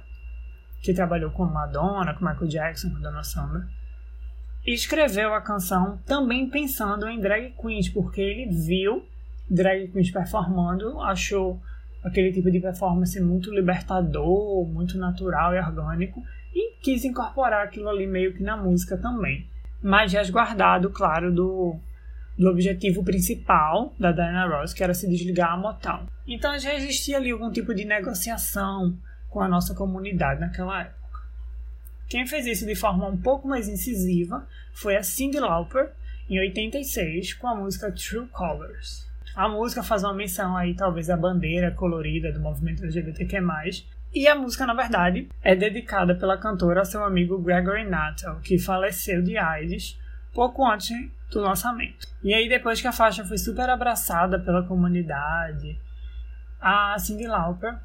que 0.81 0.93
trabalhou 0.93 1.31
com 1.31 1.45
Madonna, 1.45 2.13
com 2.13 2.25
Michael 2.25 2.47
Jackson, 2.47 2.89
com 2.89 3.01
Donna 3.01 3.23
Summer, 3.23 3.67
escreveu 4.65 5.33
a 5.33 5.41
canção 5.41 5.97
também 6.05 6.49
pensando 6.49 7.07
em 7.07 7.19
drag 7.19 7.53
queens, 7.59 7.89
porque 7.89 8.21
ele 8.21 8.49
viu 8.49 9.05
drag 9.49 9.87
queens 9.87 10.11
performando, 10.11 10.99
achou 11.01 11.59
aquele 12.03 12.31
tipo 12.31 12.49
de 12.51 12.59
performance 12.59 13.19
muito 13.19 13.53
libertador, 13.53 14.65
muito 14.67 14.97
natural 14.97 15.53
e 15.53 15.59
orgânico, 15.59 16.21
e 16.53 16.77
quis 16.81 17.03
incorporar 17.03 17.65
aquilo 17.65 17.89
ali 17.89 18.07
meio 18.07 18.33
que 18.33 18.43
na 18.43 18.55
música 18.55 18.97
também. 18.97 19.47
Mas 19.81 20.13
resguardado, 20.13 20.89
claro, 20.89 21.33
do, 21.33 21.79
do 22.39 22.49
objetivo 22.49 23.03
principal 23.03 23.93
da 23.99 24.13
Diana 24.13 24.47
Ross, 24.47 24.73
que 24.73 24.81
era 24.81 24.93
se 24.93 25.09
desligar 25.09 25.51
a 25.51 25.57
Motown. 25.57 26.05
Então 26.25 26.57
já 26.57 26.73
existia 26.73 27.17
ali 27.17 27.31
algum 27.31 27.51
tipo 27.51 27.75
de 27.75 27.83
negociação 27.83 28.97
com 29.27 29.41
a 29.41 29.47
nossa 29.47 29.75
comunidade 29.75 30.39
naquela 30.39 30.81
época. 30.81 30.99
Quem 32.07 32.25
fez 32.25 32.47
isso 32.47 32.65
de 32.65 32.75
forma 32.75 33.07
um 33.07 33.17
pouco 33.17 33.45
mais 33.45 33.67
incisiva 33.67 34.47
foi 34.73 34.95
a 34.95 35.03
Cyndi 35.03 35.37
Lauper, 35.37 35.91
em 36.29 36.39
86, 36.39 37.33
com 37.33 37.47
a 37.47 37.55
música 37.55 37.91
True 37.91 38.27
Colors. 38.27 39.05
A 39.35 39.49
música 39.49 39.83
faz 39.83 40.03
uma 40.03 40.13
menção 40.13 40.55
aí, 40.55 40.73
talvez, 40.75 41.09
à 41.09 41.17
bandeira 41.17 41.71
colorida 41.71 42.31
do 42.31 42.39
movimento 42.39 42.83
LGBTQ+. 42.83 43.39
E 44.13 44.27
a 44.27 44.35
música, 44.35 44.65
na 44.65 44.73
verdade, 44.73 45.27
é 45.43 45.55
dedicada 45.55 46.15
pela 46.15 46.37
cantora 46.37 46.81
a 46.81 46.85
seu 46.85 47.03
amigo 47.03 47.37
Gregory 47.37 47.83
Nuttall, 47.83 48.39
que 48.41 48.57
faleceu 48.57 49.21
de 49.21 49.37
AIDS 49.37 49.99
pouco 50.33 50.65
antes 50.65 50.95
do 51.31 51.41
lançamento. 51.41 52.07
E 52.23 52.33
aí, 52.33 52.49
depois 52.49 52.81
que 52.81 52.87
a 52.87 52.91
faixa 52.91 53.23
foi 53.23 53.37
super 53.37 53.69
abraçada 53.69 54.39
pela 54.39 54.63
comunidade, 54.63 55.79
a 56.59 56.97
Cyndi 56.97 57.27
Lauper 57.27 57.77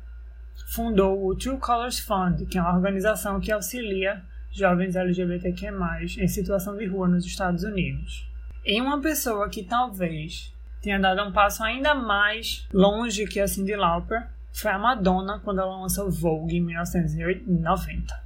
fundou 0.69 1.27
o 1.27 1.37
True 1.37 1.59
Colors 1.59 1.99
Fund, 1.99 2.47
que 2.47 2.59
é 2.59 2.63
uma 2.63 2.75
organização 2.75 3.41
que 3.41 3.53
auxilia 3.53 4.23
jovens 4.51 4.95
LGBTQ+, 4.95 5.71
em 6.19 6.29
situação 6.29 6.77
de 6.77 6.87
rua 6.87 7.09
nos 7.09 7.25
Estados 7.25 7.65
Unidos. 7.65 8.27
Em 8.65 8.81
uma 8.81 9.01
pessoa 9.01 9.49
que 9.49 9.63
talvez 9.63 10.53
tenha 10.81 10.99
dado 10.99 11.23
um 11.23 11.33
passo 11.33 11.63
ainda 11.63 11.95
mais 11.95 12.67
longe 12.73 13.27
que 13.27 13.41
a 13.41 13.49
Cyndi 13.49 13.75
Lauper 13.75 14.27
foi 14.53 14.71
a 14.71 14.79
Madonna 14.79 15.41
quando 15.41 15.61
ela 15.61 15.81
lançou 15.81 16.11
Vogue 16.11 16.57
em 16.57 16.61
1990. 16.61 18.25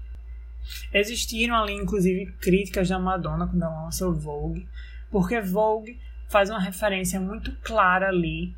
Existiram 0.93 1.57
ali, 1.57 1.75
inclusive, 1.75 2.33
críticas 2.41 2.89
da 2.89 2.99
Madonna 2.99 3.47
quando 3.47 3.63
ela 3.63 3.85
lançou 3.85 4.15
Vogue, 4.15 4.69
porque 5.11 5.41
Vogue 5.41 5.99
faz 6.29 6.51
uma 6.51 6.61
referência 6.61 7.19
muito 7.21 7.53
clara 7.63 8.09
ali 8.09 8.55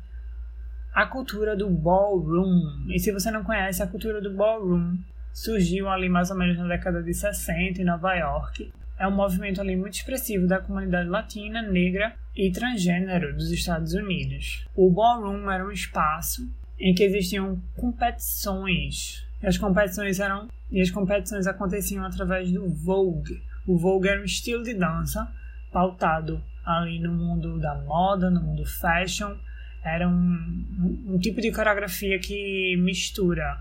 à 0.93 1.05
cultura 1.05 1.55
do 1.55 1.69
ballroom. 1.69 2.87
E 2.89 2.99
se 2.99 3.11
você 3.11 3.31
não 3.31 3.43
conhece 3.43 3.81
a 3.81 3.87
cultura 3.87 4.21
do 4.21 4.33
ballroom, 4.33 4.97
surgiu 5.33 5.89
ali 5.89 6.09
mais 6.09 6.29
ou 6.29 6.37
menos 6.37 6.57
na 6.57 6.67
década 6.67 7.01
de 7.01 7.13
60 7.13 7.81
em 7.81 7.85
Nova 7.85 8.13
York 8.13 8.71
é 9.01 9.07
um 9.07 9.15
movimento 9.15 9.59
ali 9.59 9.75
muito 9.75 9.95
expressivo 9.95 10.45
da 10.45 10.61
comunidade 10.61 11.09
latina, 11.09 11.59
negra 11.59 12.15
e 12.35 12.51
transgênero 12.51 13.33
dos 13.35 13.49
Estados 13.49 13.95
Unidos. 13.95 14.67
O 14.75 14.91
ballroom 14.91 15.49
era 15.49 15.65
um 15.65 15.71
espaço 15.71 16.47
em 16.79 16.93
que 16.93 17.03
existiam 17.03 17.59
competições. 17.75 19.25
As 19.43 19.57
competições 19.57 20.19
eram 20.19 20.47
e 20.71 20.81
as 20.81 20.89
competições 20.91 21.47
aconteciam 21.47 22.05
através 22.05 22.51
do 22.51 22.69
Vogue. 22.69 23.43
O 23.67 23.77
Vogue 23.77 24.07
era 24.07 24.21
um 24.21 24.25
estilo 24.25 24.63
de 24.63 24.73
dança 24.73 25.29
pautado 25.71 26.41
ali 26.65 26.99
no 26.99 27.11
mundo 27.11 27.59
da 27.59 27.75
moda, 27.75 28.29
no 28.29 28.41
mundo 28.41 28.65
fashion. 28.65 29.35
Era 29.83 30.07
um, 30.07 31.05
um 31.07 31.17
tipo 31.19 31.41
de 31.41 31.51
coreografia 31.51 32.19
que 32.19 32.77
mistura 32.77 33.59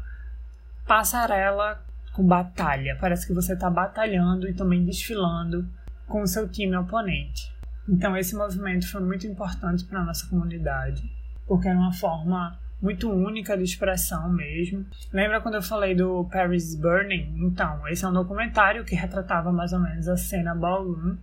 passarela 0.86 1.82
com 2.12 2.26
batalha. 2.26 2.96
Parece 3.00 3.26
que 3.26 3.32
você 3.32 3.54
está 3.54 3.70
batalhando 3.70 4.48
e 4.48 4.52
também 4.52 4.84
desfilando 4.84 5.66
com 6.06 6.22
o 6.22 6.26
seu 6.26 6.48
time 6.48 6.76
oponente. 6.76 7.52
Então 7.88 8.16
esse 8.16 8.36
movimento 8.36 8.88
foi 8.90 9.02
muito 9.02 9.26
importante 9.26 9.84
para 9.84 10.00
a 10.00 10.04
nossa 10.04 10.28
comunidade, 10.28 11.02
porque 11.46 11.68
era 11.68 11.78
uma 11.78 11.92
forma 11.92 12.58
muito 12.80 13.10
única 13.10 13.56
de 13.56 13.64
expressão 13.64 14.32
mesmo. 14.32 14.86
Lembra 15.12 15.40
quando 15.40 15.56
eu 15.56 15.62
falei 15.62 15.94
do 15.94 16.24
Paris 16.24 16.74
Burning? 16.74 17.34
Então, 17.38 17.86
esse 17.88 18.04
é 18.04 18.08
um 18.08 18.12
documentário 18.12 18.84
que 18.84 18.94
retratava 18.94 19.52
mais 19.52 19.72
ou 19.72 19.80
menos 19.80 20.08
a 20.08 20.16
cena 20.16 20.54
ballroom 20.54 21.16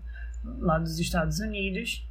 lá 0.60 0.78
dos 0.78 1.00
Estados 1.00 1.40
Unidos. 1.40 2.06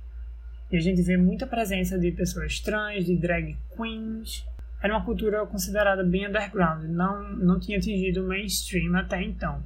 E 0.70 0.76
a 0.76 0.80
gente 0.80 1.00
vê 1.02 1.16
muita 1.16 1.46
presença 1.46 1.98
de 1.98 2.10
pessoas 2.10 2.58
trans, 2.58 3.04
de 3.04 3.16
drag 3.16 3.56
queens, 3.76 4.44
era 4.82 4.94
uma 4.94 5.04
cultura 5.04 5.44
considerada 5.46 6.04
bem 6.04 6.28
underground, 6.28 6.84
não, 6.84 7.36
não 7.36 7.58
tinha 7.58 7.78
atingido 7.78 8.22
o 8.22 8.28
mainstream 8.28 8.94
até 8.96 9.22
então. 9.22 9.62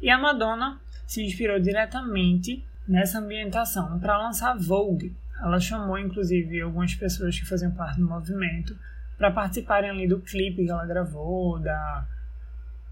E 0.00 0.08
a 0.10 0.18
Madonna 0.18 0.80
se 1.06 1.22
inspirou 1.22 1.60
diretamente 1.60 2.64
nessa 2.88 3.18
ambientação 3.18 3.98
para 3.98 4.18
lançar 4.18 4.56
Vogue. 4.56 5.14
Ela 5.40 5.60
chamou 5.60 5.98
inclusive 5.98 6.60
algumas 6.60 6.94
pessoas 6.94 7.38
que 7.38 7.46
faziam 7.46 7.72
parte 7.72 8.00
do 8.00 8.06
movimento 8.06 8.76
para 9.16 9.30
participarem 9.30 9.90
ali 9.90 10.08
do 10.08 10.20
clipe 10.20 10.64
que 10.64 10.70
ela 10.70 10.86
gravou, 10.86 11.58
da, 11.58 12.06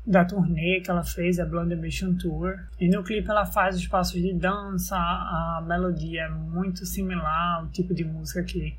da 0.07 0.25
turnê 0.25 0.81
que 0.81 0.91
ela 0.91 1.05
fez, 1.05 1.39
a 1.39 1.47
Blonde 1.47 1.75
Ambition 1.75 2.15
Tour. 2.15 2.59
E 2.81 2.89
no 2.89 3.03
clipe 3.03 3.29
ela 3.29 3.47
faz 3.47 3.77
os 3.77 3.87
passos 3.87 4.21
de 4.21 4.33
dança, 4.33 4.97
a 4.97 5.63
melodia 5.67 6.23
é 6.23 6.29
muito 6.29 6.85
similar 6.87 7.61
ao 7.61 7.69
tipo 7.69 7.95
de 7.95 8.05
música 8.05 8.43
que, 8.43 8.77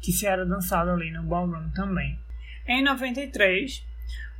que 0.00 0.12
se 0.12 0.26
era 0.26 0.44
dançado 0.44 0.90
ali 0.90 1.10
no 1.10 1.22
ballroom 1.22 1.70
também. 1.70 2.18
Em 2.66 2.82
93, 2.82 3.84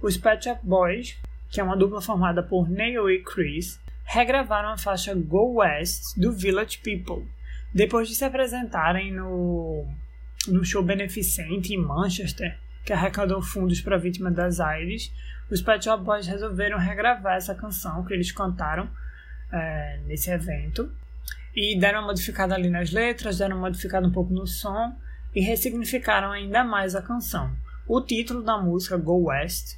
os 0.03 0.17
Pet 0.17 0.45
Shop 0.45 0.61
Boys, 0.65 1.17
que 1.49 1.61
é 1.61 1.65
uma 1.65 1.77
dupla 1.77 2.01
formada 2.01 2.43
por 2.43 2.69
Neil 2.69 3.09
e 3.09 3.23
Chris, 3.23 3.81
regravaram 4.05 4.71
a 4.71 4.79
faixa 4.79 5.15
Go 5.15 5.61
West 5.61 6.17
do 6.17 6.33
Village 6.33 6.79
People, 6.79 7.29
depois 7.75 8.09
de 8.09 8.15
se 8.15 8.25
apresentarem 8.25 9.13
no, 9.13 9.87
no 10.49 10.65
show 10.65 10.83
beneficente 10.83 11.75
em 11.75 11.79
Manchester, 11.79 12.59
que 12.85 12.93
arrecadou 12.93 13.43
fundos 13.43 13.81
para 13.81 13.97
vítimas 13.97 14.35
das 14.35 14.61
AIDS, 14.61 15.13
os 15.51 15.61
Pet 15.61 15.85
Shop 15.85 16.03
Boys 16.05 16.27
resolveram 16.27 16.79
regravar 16.79 17.37
essa 17.37 17.55
canção 17.55 18.05
que 18.05 18.15
eles 18.15 18.33
cantaram 18.33 18.89
é, 19.53 20.01
nesse 20.07 20.31
evento 20.31 20.91
e 21.55 21.79
deram 21.79 22.01
uma 22.01 22.09
modificada 22.09 22.55
ali 22.55 22.69
nas 22.69 22.93
letras, 22.93 23.39
deram 23.39 23.57
uma 23.57 23.69
modificada 23.69 24.07
um 24.07 24.13
pouco 24.13 24.33
no 24.33 24.47
som 24.47 24.95
e 25.35 25.41
ressignificaram 25.41 26.33
ainda 26.33 26.65
mais 26.65 26.95
a 26.95 27.03
canção. 27.03 27.57
O 27.87 28.01
título 28.01 28.43
da 28.43 28.59
música 28.59 28.97
Go 28.97 29.29
West, 29.29 29.77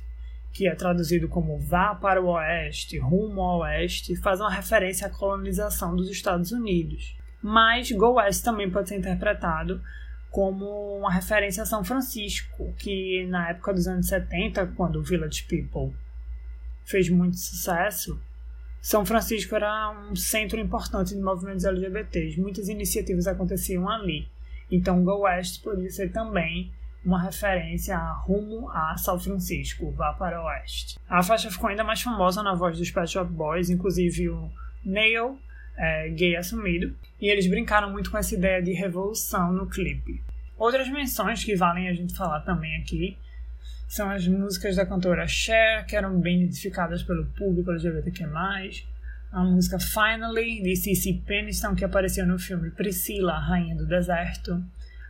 que 0.52 0.66
é 0.66 0.74
traduzido 0.74 1.28
como 1.28 1.58
Vá 1.58 1.94
para 1.94 2.22
o 2.22 2.28
Oeste, 2.28 2.98
Rumo 2.98 3.42
ao 3.42 3.60
Oeste, 3.60 4.16
faz 4.16 4.40
uma 4.40 4.50
referência 4.50 5.06
à 5.06 5.10
colonização 5.10 5.94
dos 5.94 6.08
Estados 6.08 6.52
Unidos. 6.52 7.16
Mas 7.42 7.92
Go 7.92 8.14
West 8.14 8.42
também 8.42 8.70
pode 8.70 8.88
ser 8.88 8.96
interpretado 8.96 9.80
como 10.30 10.98
uma 10.98 11.12
referência 11.12 11.62
a 11.62 11.66
São 11.66 11.84
Francisco, 11.84 12.72
que 12.78 13.26
na 13.26 13.50
época 13.50 13.72
dos 13.72 13.86
anos 13.86 14.08
70, 14.08 14.66
quando 14.76 14.96
o 14.96 15.02
Village 15.02 15.44
People 15.44 15.96
fez 16.84 17.08
muito 17.08 17.36
sucesso, 17.36 18.20
São 18.80 19.04
Francisco 19.04 19.54
era 19.54 19.90
um 19.90 20.14
centro 20.14 20.58
importante 20.58 21.14
de 21.14 21.20
movimentos 21.20 21.64
LGBTs. 21.64 22.40
Muitas 22.40 22.68
iniciativas 22.68 23.26
aconteciam 23.26 23.88
ali. 23.88 24.28
Então, 24.70 25.02
Go 25.02 25.20
West 25.20 25.62
podia 25.62 25.90
ser 25.90 26.12
também 26.12 26.70
uma 27.04 27.22
referência 27.22 27.96
a 27.96 28.12
rumo 28.12 28.68
a 28.70 28.96
São 28.98 29.18
Francisco, 29.18 29.90
vá 29.92 30.12
para 30.12 30.42
o 30.42 30.44
oeste. 30.44 30.98
A 31.08 31.22
faixa 31.22 31.50
ficou 31.50 31.70
ainda 31.70 31.84
mais 31.84 32.02
famosa 32.02 32.42
na 32.42 32.54
voz 32.54 32.76
dos 32.76 32.90
Pet 32.90 33.10
Shop 33.10 33.30
Boys, 33.32 33.70
inclusive 33.70 34.28
o 34.28 34.50
Neil 34.84 35.38
é, 35.78 36.08
gay 36.10 36.36
assumido, 36.36 36.94
e 37.20 37.28
eles 37.28 37.46
brincaram 37.46 37.90
muito 37.90 38.10
com 38.10 38.18
essa 38.18 38.34
ideia 38.34 38.60
de 38.60 38.72
revolução 38.72 39.52
no 39.52 39.66
clipe. 39.66 40.22
Outras 40.58 40.88
menções 40.90 41.44
que 41.44 41.54
valem 41.54 41.88
a 41.88 41.94
gente 41.94 42.14
falar 42.14 42.40
também 42.40 42.76
aqui 42.76 43.16
são 43.88 44.10
as 44.10 44.26
músicas 44.26 44.76
da 44.76 44.84
cantora 44.84 45.26
Cher, 45.26 45.86
que 45.86 45.96
eram 45.96 46.20
bem 46.20 46.42
identificadas 46.42 47.02
pelo 47.02 47.24
público 47.26 47.70
LGBTQ+, 47.70 48.24
a 49.30 49.42
música 49.44 49.78
Finally, 49.78 50.62
de 50.62 50.74
Cissy 50.74 51.22
Peniston, 51.26 51.74
que 51.74 51.84
apareceu 51.84 52.26
no 52.26 52.38
filme 52.38 52.70
Priscila, 52.70 53.38
Rainha 53.38 53.76
do 53.76 53.86
Deserto, 53.86 54.62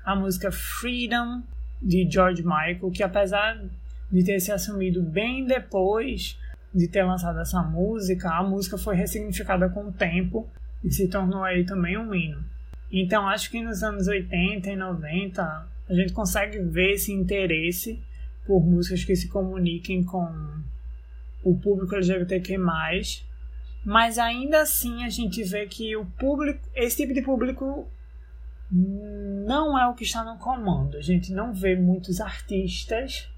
a 0.05 0.15
música 0.15 0.53
Freedom, 0.53 1.43
de 1.81 2.09
George 2.11 2.43
Michael, 2.43 2.91
que 2.93 3.03
apesar 3.03 3.59
de 4.11 4.25
ter 4.25 4.41
se 4.41 4.51
assumido 4.51 5.03
bem 5.03 5.45
depois 5.47 6.39
de 6.75 6.89
ter 6.89 7.03
lançado 7.03 7.41
essa 7.41 7.63
música, 7.63 8.31
a 8.31 8.43
música 8.43 8.77
foi 8.77 8.97
ressignificada 8.97 9.69
com 9.69 9.89
o 9.89 9.93
tempo 9.93 10.49
e 10.85 10.91
se 10.93 11.09
tornou 11.09 11.43
aí 11.43 11.65
também 11.65 11.97
um 11.97 12.15
hino. 12.15 12.45
Então 12.91 13.29
acho 13.29 13.51
que 13.51 13.63
nos 13.63 13.83
anos 13.83 14.07
80 14.07 14.71
e 14.71 14.77
90 14.77 15.43
a 15.89 15.95
gente 15.95 16.13
consegue 16.13 16.59
ver 16.59 16.93
esse 16.93 17.13
interesse 17.13 18.03
por 18.47 18.61
músicas 18.65 19.05
que 19.05 19.17
se 19.17 19.29
comuniquem 19.29 20.03
com 20.05 20.29
o 21.43 21.59
público 21.59 21.95
LGBTQ+, 21.95 22.59
mas 23.85 24.19
ainda 24.19 24.63
assim 24.63 25.05
a 25.05 25.09
gente 25.09 25.43
vê 25.45 25.67
que 25.67 25.97
o 25.97 26.05
público, 26.05 26.61
esse 26.75 26.97
tipo 26.97 27.15
de 27.15 27.23
público 27.23 27.89
não 28.71 29.79
é 29.79 29.87
o 29.87 29.95
que 29.95 30.05
está 30.05 30.23
no 30.25 30.39
comando. 30.39 30.97
A 30.97 31.01
gente 31.01 31.33
não 31.33 31.55
vê 31.55 31.75
muitos 31.75 32.21
artistas 32.21 33.29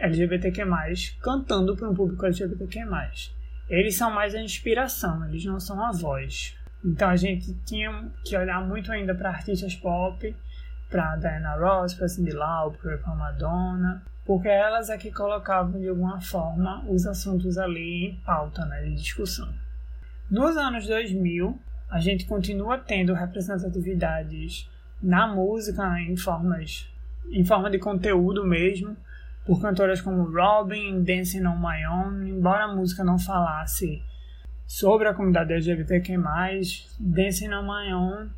LGBTQ+, 0.00 0.64
cantando 1.20 1.76
para 1.76 1.88
um 1.88 1.94
público 1.94 2.26
LGBTQ+. 2.26 2.80
Eles 3.68 3.96
são 3.96 4.10
mais 4.10 4.34
a 4.34 4.42
inspiração, 4.42 5.24
eles 5.28 5.44
não 5.44 5.60
são 5.60 5.80
a 5.84 5.92
voz. 5.92 6.56
Então 6.84 7.08
a 7.08 7.16
gente 7.16 7.54
tinha 7.64 8.10
que 8.24 8.36
olhar 8.36 8.60
muito 8.66 8.90
ainda 8.90 9.14
para 9.14 9.30
artistas 9.30 9.76
pop, 9.76 10.34
para 10.88 11.16
Diana 11.16 11.54
Ross, 11.56 11.94
para 11.94 12.08
Cyndi 12.08 12.32
Lauper, 12.32 12.98
para 12.98 13.14
Madonna, 13.14 14.02
porque 14.24 14.48
elas 14.48 14.90
é 14.90 14.98
que 14.98 15.12
colocavam 15.12 15.80
de 15.80 15.88
alguma 15.88 16.20
forma 16.20 16.84
os 16.88 17.06
assuntos 17.06 17.58
ali 17.58 18.06
em 18.06 18.16
pauta, 18.24 18.64
né, 18.64 18.82
de 18.82 18.94
discussão. 18.96 19.48
Nos 20.30 20.56
anos 20.56 20.86
2000, 20.86 21.58
a 21.90 22.00
gente 22.00 22.24
continua 22.26 22.78
tendo 22.78 23.12
representatividades 23.12 24.68
na 25.02 25.26
música 25.26 26.00
em 26.00 26.16
formas 26.16 26.88
em 27.30 27.44
forma 27.44 27.70
de 27.70 27.78
conteúdo 27.78 28.44
mesmo, 28.44 28.96
por 29.46 29.60
cantoras 29.60 30.00
como 30.00 30.24
Robin, 30.24 31.02
Dancing 31.02 31.44
on 31.46 31.56
My 31.56 31.86
Own, 31.86 32.26
embora 32.26 32.64
a 32.64 32.74
música 32.74 33.02
não 33.02 33.18
falasse 33.18 34.02
sobre 34.66 35.08
a 35.08 35.14
comunidade 35.14 35.52
LGBTQ+, 35.52 36.16
Dancing 36.98 37.52
on 37.52 37.62
My 37.62 37.92
Own 37.92 38.28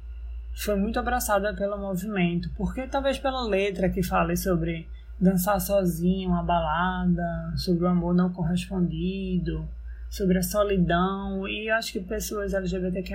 foi 0.55 0.77
muito 0.77 0.99
abraçada 0.99 1.55
pelo 1.55 1.79
movimento, 1.79 2.51
porque 2.57 2.87
talvez 2.87 3.19
pela 3.19 3.47
letra 3.47 3.89
que 3.89 4.03
fale 4.03 4.37
sobre 4.37 4.87
dançar 5.19 5.61
sozinho, 5.61 6.31
uma 6.31 6.43
balada, 6.43 7.53
sobre 7.57 7.85
o 7.85 7.89
amor 7.89 8.15
não 8.15 8.33
correspondido, 8.33 9.67
sobre 10.11 10.39
a 10.39 10.43
solidão, 10.43 11.49
e 11.49 11.71
acho 11.71 11.93
que 11.93 12.01
pessoas 12.01 12.53
LGBTQ+, 12.53 13.15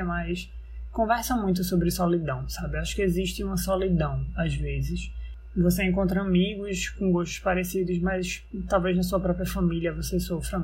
conversam 0.91 1.41
muito 1.41 1.63
sobre 1.63 1.91
solidão, 1.91 2.47
sabe? 2.49 2.77
Acho 2.77 2.95
que 2.95 3.01
existe 3.01 3.43
uma 3.43 3.57
solidão, 3.57 4.25
às 4.35 4.55
vezes, 4.55 5.11
você 5.55 5.83
encontra 5.83 6.21
amigos 6.21 6.89
com 6.89 7.11
gostos 7.11 7.39
parecidos, 7.39 7.97
mas 7.99 8.43
talvez 8.67 8.95
na 8.95 9.03
sua 9.03 9.19
própria 9.19 9.45
família 9.45 9.93
você 9.93 10.19
sofra 10.19 10.61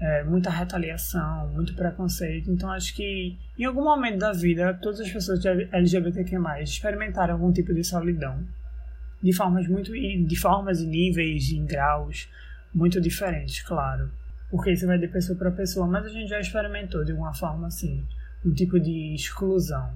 é, 0.00 0.24
muita 0.24 0.50
retaliação, 0.50 1.48
muito 1.48 1.74
preconceito. 1.74 2.50
Então 2.50 2.70
acho 2.70 2.94
que 2.94 3.36
em 3.58 3.64
algum 3.64 3.84
momento 3.84 4.18
da 4.18 4.32
vida 4.32 4.74
todas 4.74 5.00
as 5.00 5.10
pessoas 5.10 5.44
LGBTQ+ 5.44 6.36
experimentaram 6.62 7.34
algum 7.34 7.52
tipo 7.52 7.72
de 7.72 7.82
solidão, 7.82 8.38
de 9.22 9.32
formas 9.32 9.66
muito 9.66 9.92
de 9.92 10.36
formas 10.36 10.80
e 10.80 10.86
níveis, 10.86 11.50
em 11.50 11.64
graus 11.64 12.28
muito 12.74 13.00
diferentes, 13.00 13.62
claro. 13.62 14.10
Porque 14.50 14.72
isso 14.72 14.86
vai 14.86 14.98
de 14.98 15.08
pessoa 15.08 15.38
para 15.38 15.50
pessoa, 15.50 15.86
mas 15.86 16.04
a 16.04 16.08
gente 16.08 16.28
já 16.28 16.40
experimentou 16.40 17.04
de 17.04 17.12
alguma 17.12 17.32
forma 17.32 17.68
assim, 17.68 18.04
um 18.44 18.52
tipo 18.52 18.78
de 18.78 19.14
exclusão. 19.14 19.90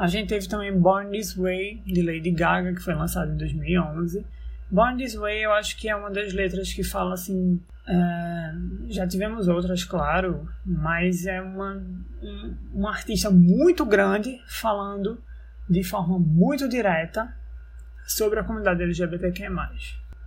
A 0.00 0.06
gente 0.06 0.28
teve 0.28 0.48
também 0.48 0.72
Born 0.72 1.10
This 1.10 1.34
Way, 1.34 1.82
de 1.84 2.00
Lady 2.00 2.30
Gaga, 2.30 2.72
que 2.72 2.80
foi 2.80 2.94
lançado 2.94 3.32
em 3.32 3.36
2011. 3.36 4.24
Born 4.70 4.96
This 4.96 5.14
Way 5.14 5.44
eu 5.44 5.52
acho 5.52 5.76
que 5.76 5.90
é 5.90 5.94
uma 5.94 6.10
das 6.10 6.32
letras 6.32 6.72
que 6.72 6.82
fala 6.82 7.12
assim. 7.12 7.60
É, 7.86 8.52
já 8.88 9.06
tivemos 9.06 9.46
outras, 9.46 9.84
claro, 9.84 10.48
mas 10.64 11.26
é 11.26 11.42
uma, 11.42 11.74
um, 12.22 12.56
uma 12.72 12.92
artista 12.92 13.30
muito 13.30 13.84
grande 13.84 14.40
falando 14.46 15.22
de 15.68 15.84
forma 15.84 16.18
muito 16.18 16.66
direta 16.66 17.30
sobre 18.06 18.40
a 18.40 18.44
comunidade 18.44 18.82
LGBTQ+. 18.82 19.50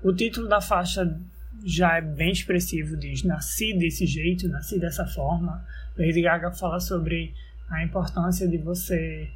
O 0.04 0.14
título 0.14 0.48
da 0.48 0.62
faixa 0.62 1.20
já 1.66 1.98
é 1.98 2.02
bem 2.02 2.32
expressivo, 2.32 2.96
diz 2.96 3.24
Nasci 3.24 3.76
desse 3.76 4.06
jeito, 4.06 4.48
nasci 4.48 4.80
dessa 4.80 5.08
forma. 5.08 5.66
Lady 5.98 6.22
Gaga 6.22 6.52
fala 6.52 6.80
sobre 6.80 7.34
a 7.72 7.84
importância 7.84 8.48
de 8.48 8.60
você 8.60 9.32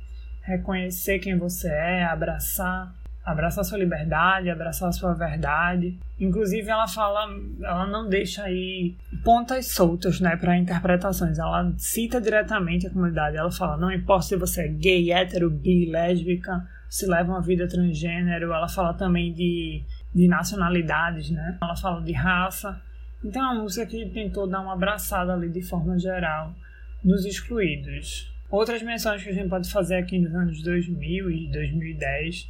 reconhecer 0.47 1.19
quem 1.19 1.38
você 1.38 1.67
é, 1.67 2.05
abraçar, 2.05 2.95
abraçar 3.23 3.65
sua 3.65 3.77
liberdade, 3.77 4.49
abraçar 4.49 4.93
sua 4.93 5.13
verdade. 5.13 5.99
Inclusive 6.17 6.69
ela 6.69 6.88
fala, 6.88 7.27
ela 7.62 7.86
não 7.86 8.07
deixa 8.07 8.43
aí 8.43 8.95
pontas 9.25 9.67
soltas, 9.67 10.21
né, 10.21 10.38
para 10.38 10.57
interpretações. 10.57 11.38
Ela 11.38 11.73
cita 11.77 12.21
diretamente 12.21 12.88
a 12.88 12.89
comunidade. 12.89 13.36
Ela 13.36 13.51
fala, 13.51 13.75
não 13.75 13.91
importa 13.91 14.27
se 14.27 14.38
você 14.38 14.62
é 14.62 14.67
gay, 14.69 15.12
hétero, 15.12 15.49
bi, 15.49 15.91
lésbica, 15.91 16.65
se 16.89 17.05
leva 17.05 17.33
uma 17.33 17.41
vida 17.41 17.67
transgênero. 17.67 18.53
Ela 18.53 18.69
fala 18.69 18.93
também 18.93 19.33
de, 19.33 19.83
de 20.15 20.29
nacionalidades, 20.29 21.29
né? 21.29 21.57
Ela 21.62 21.75
fala 21.75 22.01
de 22.01 22.13
raça. 22.13 22.81
Então 23.21 23.41
é 23.41 23.45
uma 23.51 23.63
música 23.63 23.86
que 23.86 24.10
tentou 24.12 24.47
dar 24.47 24.62
uma 24.62 24.73
abraçada 24.73 25.33
ali 25.33 25.49
de 25.49 25.62
forma 25.62 25.99
geral 25.99 26.55
nos 27.03 27.25
excluídos. 27.25 28.37
Outras 28.49 28.81
menções 28.81 29.21
que 29.21 29.29
a 29.29 29.33
gente 29.33 29.49
pode 29.49 29.69
fazer 29.69 29.95
aqui 29.95 30.17
nos 30.19 30.33
anos 30.33 30.62
2000 30.63 31.29
e 31.29 31.51
2010 31.51 32.47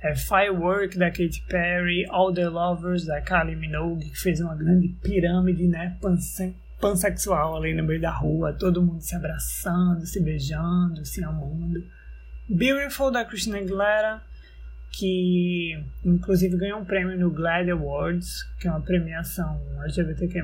é 0.00 0.14
Firework 0.14 0.98
da 0.98 1.10
Katy 1.10 1.44
Perry, 1.48 2.06
All 2.10 2.32
the 2.32 2.48
Lovers 2.48 3.06
da 3.06 3.20
Kylie 3.20 3.56
Minogue, 3.56 4.10
que 4.10 4.18
fez 4.18 4.40
uma 4.40 4.54
grande 4.54 4.88
pirâmide, 5.02 5.66
né, 5.66 5.96
panse 6.00 6.54
pansexual 6.80 7.56
ali 7.56 7.74
no 7.74 7.82
meio 7.82 8.00
da 8.00 8.12
rua, 8.12 8.52
todo 8.52 8.80
mundo 8.80 9.00
se 9.00 9.16
abraçando, 9.16 10.06
se 10.06 10.20
beijando, 10.22 11.04
se 11.04 11.24
amando. 11.24 11.84
Beautiful 12.48 13.10
da 13.10 13.24
Christina 13.24 13.58
Aguilera, 13.58 14.22
que 14.92 15.76
inclusive 16.04 16.56
ganhou 16.56 16.78
um 16.78 16.84
prêmio 16.84 17.18
no 17.18 17.30
GLAAD 17.30 17.70
Awards, 17.70 18.44
que 18.60 18.68
é 18.68 18.70
uma 18.70 18.80
premiação 18.80 19.60
LGBTQ+, 19.82 20.40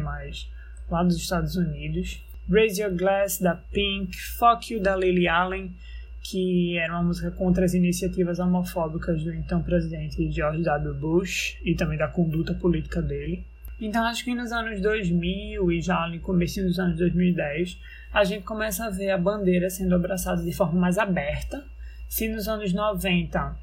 lá 0.91 1.05
dos 1.05 1.17
Estados 1.17 1.55
Unidos. 1.55 2.21
Raise 2.49 2.81
Your 2.81 2.95
Glass, 2.95 3.41
da 3.41 3.55
Pink, 3.55 4.17
Fuck 4.17 4.73
You, 4.73 4.83
da 4.83 4.97
Lily 4.97 5.27
Allen, 5.29 5.75
que 6.23 6.79
era 6.79 6.93
uma 6.93 7.03
música 7.03 7.31
contra 7.31 7.65
as 7.65 7.75
iniciativas 7.75 8.39
homofóbicas 8.39 9.23
do 9.23 9.33
então 9.33 9.63
presidente 9.63 10.31
George 10.31 10.63
W. 10.63 10.95
Bush 10.95 11.59
e 11.63 11.75
também 11.75 11.99
da 11.99 12.09
conduta 12.09 12.55
política 12.55 13.03
dele. 13.03 13.47
Então 13.81 14.05
acho 14.05 14.25
que 14.25 14.35
nos 14.35 14.53
anos 14.53 14.81
2000 14.81 15.73
e 15.73 15.81
já 15.81 16.09
no 16.09 16.19
começo 16.21 16.63
dos 16.63 16.79
anos 16.79 16.99
2010 16.99 17.79
a 18.13 18.25
gente 18.25 18.45
começa 18.45 18.87
a 18.87 18.91
ver 18.91 19.11
a 19.11 19.19
bandeira 19.19 19.69
sendo 19.69 19.95
abraçada 19.95 20.43
de 20.43 20.53
forma 20.53 20.81
mais 20.81 20.97
aberta. 20.97 21.65
Se 22.09 22.29
nos 22.29 22.49
anos 22.49 22.73
90 22.73 23.57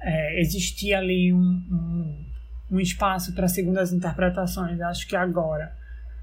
é, 0.00 0.40
existia 0.40 0.98
ali 0.98 1.32
um, 1.32 1.38
um, 1.38 2.24
um 2.70 2.80
espaço 2.80 3.34
para 3.34 3.48
segundas 3.48 3.92
interpretações, 3.92 4.80
acho 4.80 5.06
que 5.08 5.16
agora 5.16 5.76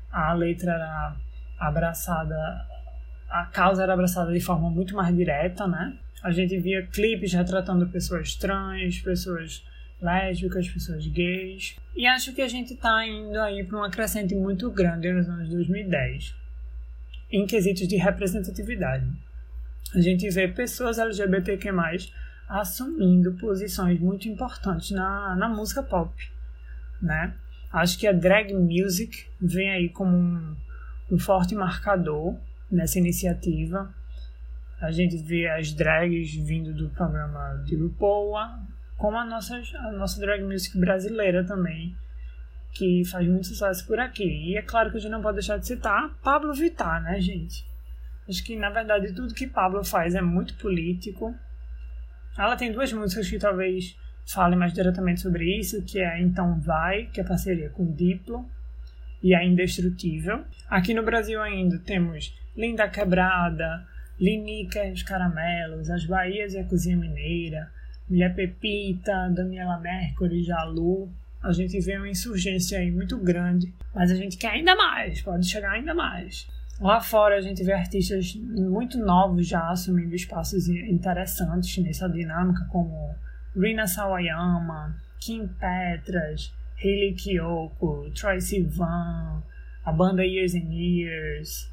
a 0.10 0.34
letra 0.34 0.72
era 0.72 1.16
abraçada, 1.58 2.36
a 3.30 3.46
causa 3.46 3.84
era 3.84 3.94
abraçada 3.94 4.32
de 4.32 4.40
forma 4.40 4.70
muito 4.70 4.96
mais 4.96 5.16
direta, 5.16 5.68
né? 5.68 5.98
A 6.24 6.32
gente 6.32 6.58
via 6.60 6.86
clipes 6.88 7.34
retratando 7.34 7.88
pessoas 7.88 8.36
trans, 8.36 9.00
pessoas 9.00 9.66
lésbicas, 10.02 10.70
pessoas 10.70 11.06
gays. 11.08 11.76
E 11.96 12.06
acho 12.06 12.34
que 12.34 12.42
a 12.42 12.48
gente 12.48 12.74
está 12.74 13.06
indo 13.08 13.40
aí 13.40 13.64
para 13.64 13.78
uma 13.78 13.90
crescente 13.90 14.36
muito 14.36 14.70
grande 14.70 15.12
nos 15.12 15.28
anos 15.28 15.50
2010, 15.50 16.36
em 17.32 17.46
quesitos 17.46 17.88
de 17.88 17.96
representatividade. 17.96 19.06
A 19.96 20.02
gente 20.02 20.30
vê 20.30 20.48
pessoas 20.48 20.98
LGBTQ+, 20.98 21.70
assumindo 22.50 23.34
posições 23.34 24.00
muito 24.00 24.28
importantes 24.28 24.92
na, 24.92 25.36
na 25.36 25.48
música 25.48 25.82
pop, 25.82 26.14
né? 27.02 27.34
Acho 27.72 27.98
que 27.98 28.06
a 28.06 28.12
drag 28.12 28.54
music 28.54 29.26
vem 29.42 29.72
aí 29.72 29.90
como 29.90 30.16
um, 30.16 30.56
um 31.12 31.20
forte 31.20 31.56
marcador 31.56 32.36
nessa 32.72 33.00
iniciativa. 33.00 33.94
A 34.82 34.92
gente 34.92 35.18
vê 35.18 35.48
as 35.48 35.72
drags 35.72 36.34
vindo 36.34 36.74
do 36.74 36.90
programa 36.90 37.64
de 37.66 37.76
RuPaul, 37.76 38.34
como 38.98 39.18
a 39.18 39.26
nossa, 39.26 39.56
a 39.56 39.92
nossa 39.92 40.20
drag 40.20 40.44
music 40.44 40.78
brasileira 40.78 41.44
também, 41.46 41.96
que 42.72 43.04
faz 43.06 43.28
muito 43.28 43.48
sucesso 43.48 43.86
por 43.86 44.00
aqui. 44.00 44.52
E 44.52 44.58
é 44.58 44.62
claro 44.62 44.92
que 44.92 44.98
a 44.98 45.00
gente 45.00 45.12
não 45.12 45.22
pode 45.22 45.36
deixar 45.36 45.58
de 45.58 45.68
citar 45.68 46.10
Pablo 46.24 46.54
Vittar, 46.54 47.02
né, 47.02 47.20
gente? 47.22 47.66
Acho 48.28 48.44
que, 48.44 48.56
na 48.56 48.70
verdade, 48.70 49.14
tudo 49.14 49.34
que 49.34 49.48
Pablo 49.48 49.84
faz 49.84 50.16
é 50.16 50.22
muito 50.22 50.56
político. 50.56 51.36
Ela 52.38 52.56
tem 52.56 52.72
duas 52.72 52.92
músicas 52.92 53.30
que 53.30 53.38
talvez 53.38 53.96
falem 54.26 54.58
mais 54.58 54.74
diretamente 54.74 55.22
sobre 55.22 55.58
isso, 55.58 55.84
que 55.84 56.00
é 56.00 56.22
Então 56.22 56.60
Vai, 56.60 57.06
que 57.08 57.20
é 57.20 57.24
parceria 57.24 57.70
com 57.70 57.92
Diplo, 57.94 58.50
e 59.24 59.34
a 59.34 59.44
Indestrutível. 59.44 60.44
Aqui 60.70 60.94
no 60.94 61.02
Brasil 61.02 61.42
ainda 61.42 61.80
temos 61.80 62.38
Linda 62.56 62.88
Quebrada, 62.90 63.88
Linica 64.20 64.86
e 64.86 64.92
os 64.92 65.02
Caramelos, 65.02 65.90
As 65.90 66.06
Bahias 66.06 66.54
e 66.54 66.60
a 66.60 66.64
Cozinha 66.66 66.98
Mineira, 66.98 67.72
Mulher 68.10 68.36
Pepita, 68.36 69.30
Daniela 69.34 69.80
Mercury, 69.80 70.44
Jalu. 70.44 71.10
A 71.42 71.52
gente 71.52 71.80
vê 71.80 71.98
uma 71.98 72.10
insurgência 72.10 72.78
aí 72.78 72.92
muito 72.92 73.18
grande, 73.18 73.74
mas 73.96 74.12
a 74.12 74.16
gente 74.16 74.38
quer 74.38 74.52
ainda 74.52 74.76
mais, 74.76 75.22
pode 75.22 75.48
chegar 75.48 75.72
ainda 75.72 75.94
mais. 75.94 76.48
Lá 76.80 77.00
fora 77.00 77.38
a 77.38 77.42
gente 77.42 77.64
vê 77.64 77.72
artistas 77.72 78.36
muito 78.36 78.98
novos 78.98 79.48
já 79.48 79.70
assumindo 79.70 80.16
espaços 80.16 80.68
interessantes 80.68 81.78
nessa 81.84 82.10
dinâmica, 82.10 82.66
como 82.72 83.16
Rina 83.56 83.88
Sawayama, 83.88 84.96
Kim 85.20 85.48
Petras, 85.48 86.54
Hayley 86.84 87.14
Kiyoko, 87.14 88.12
Troy 88.14 88.42
Sivan, 88.42 89.42
a 89.86 89.92
banda 89.92 90.26
Years 90.26 90.54
and 90.54 90.74
Years, 90.74 91.70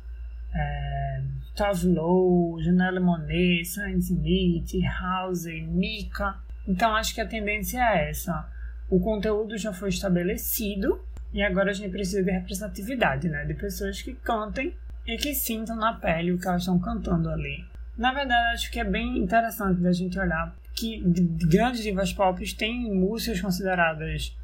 é, 0.55 1.23
Tove 1.57 1.89
Lo, 1.89 2.59
Janelle 2.63 3.01
Monet, 3.01 3.65
Sam 3.65 3.99
Smith, 3.99 4.73
House, 5.01 5.47
Mika. 5.47 6.37
Então 6.67 6.95
acho 6.95 7.15
que 7.15 7.21
a 7.21 7.27
tendência 7.27 7.79
é 7.81 8.11
essa. 8.11 8.49
O 8.89 9.01
conteúdo 9.01 9.59
já 9.59 9.73
foi 9.73 9.89
estabelecido 9.89 11.05
e 11.33 11.43
agora 11.43 11.71
a 11.71 11.75
gente 11.75 11.91
precisa 11.91 12.23
de 12.23 12.31
representatividade, 12.31 13.29
né? 13.29 13.45
De 13.45 13.55
pessoas 13.55 14.01
que 14.03 14.15
cantem 14.15 14.75
e 15.07 15.17
que 15.17 15.35
sintam 15.35 15.77
na 15.77 15.95
pele 15.95 16.33
o 16.33 16.39
que 16.39 16.47
elas 16.47 16.63
estão 16.63 16.79
cantando 16.79 17.29
ali. 17.31 17.65
Na 17.97 18.13
verdade, 18.13 18.55
acho 18.55 18.71
que 18.71 18.81
é 18.81 18.85
bem 18.85 19.19
interessante 19.19 19.81
da 19.81 19.93
gente 19.93 20.19
olhar 20.19 20.55
que 20.75 21.03
grandes 21.49 21.83
divas 21.83 22.13
pop 22.13 22.55
têm 22.55 22.93
músicas 22.95 23.41
consideradas 23.41 24.35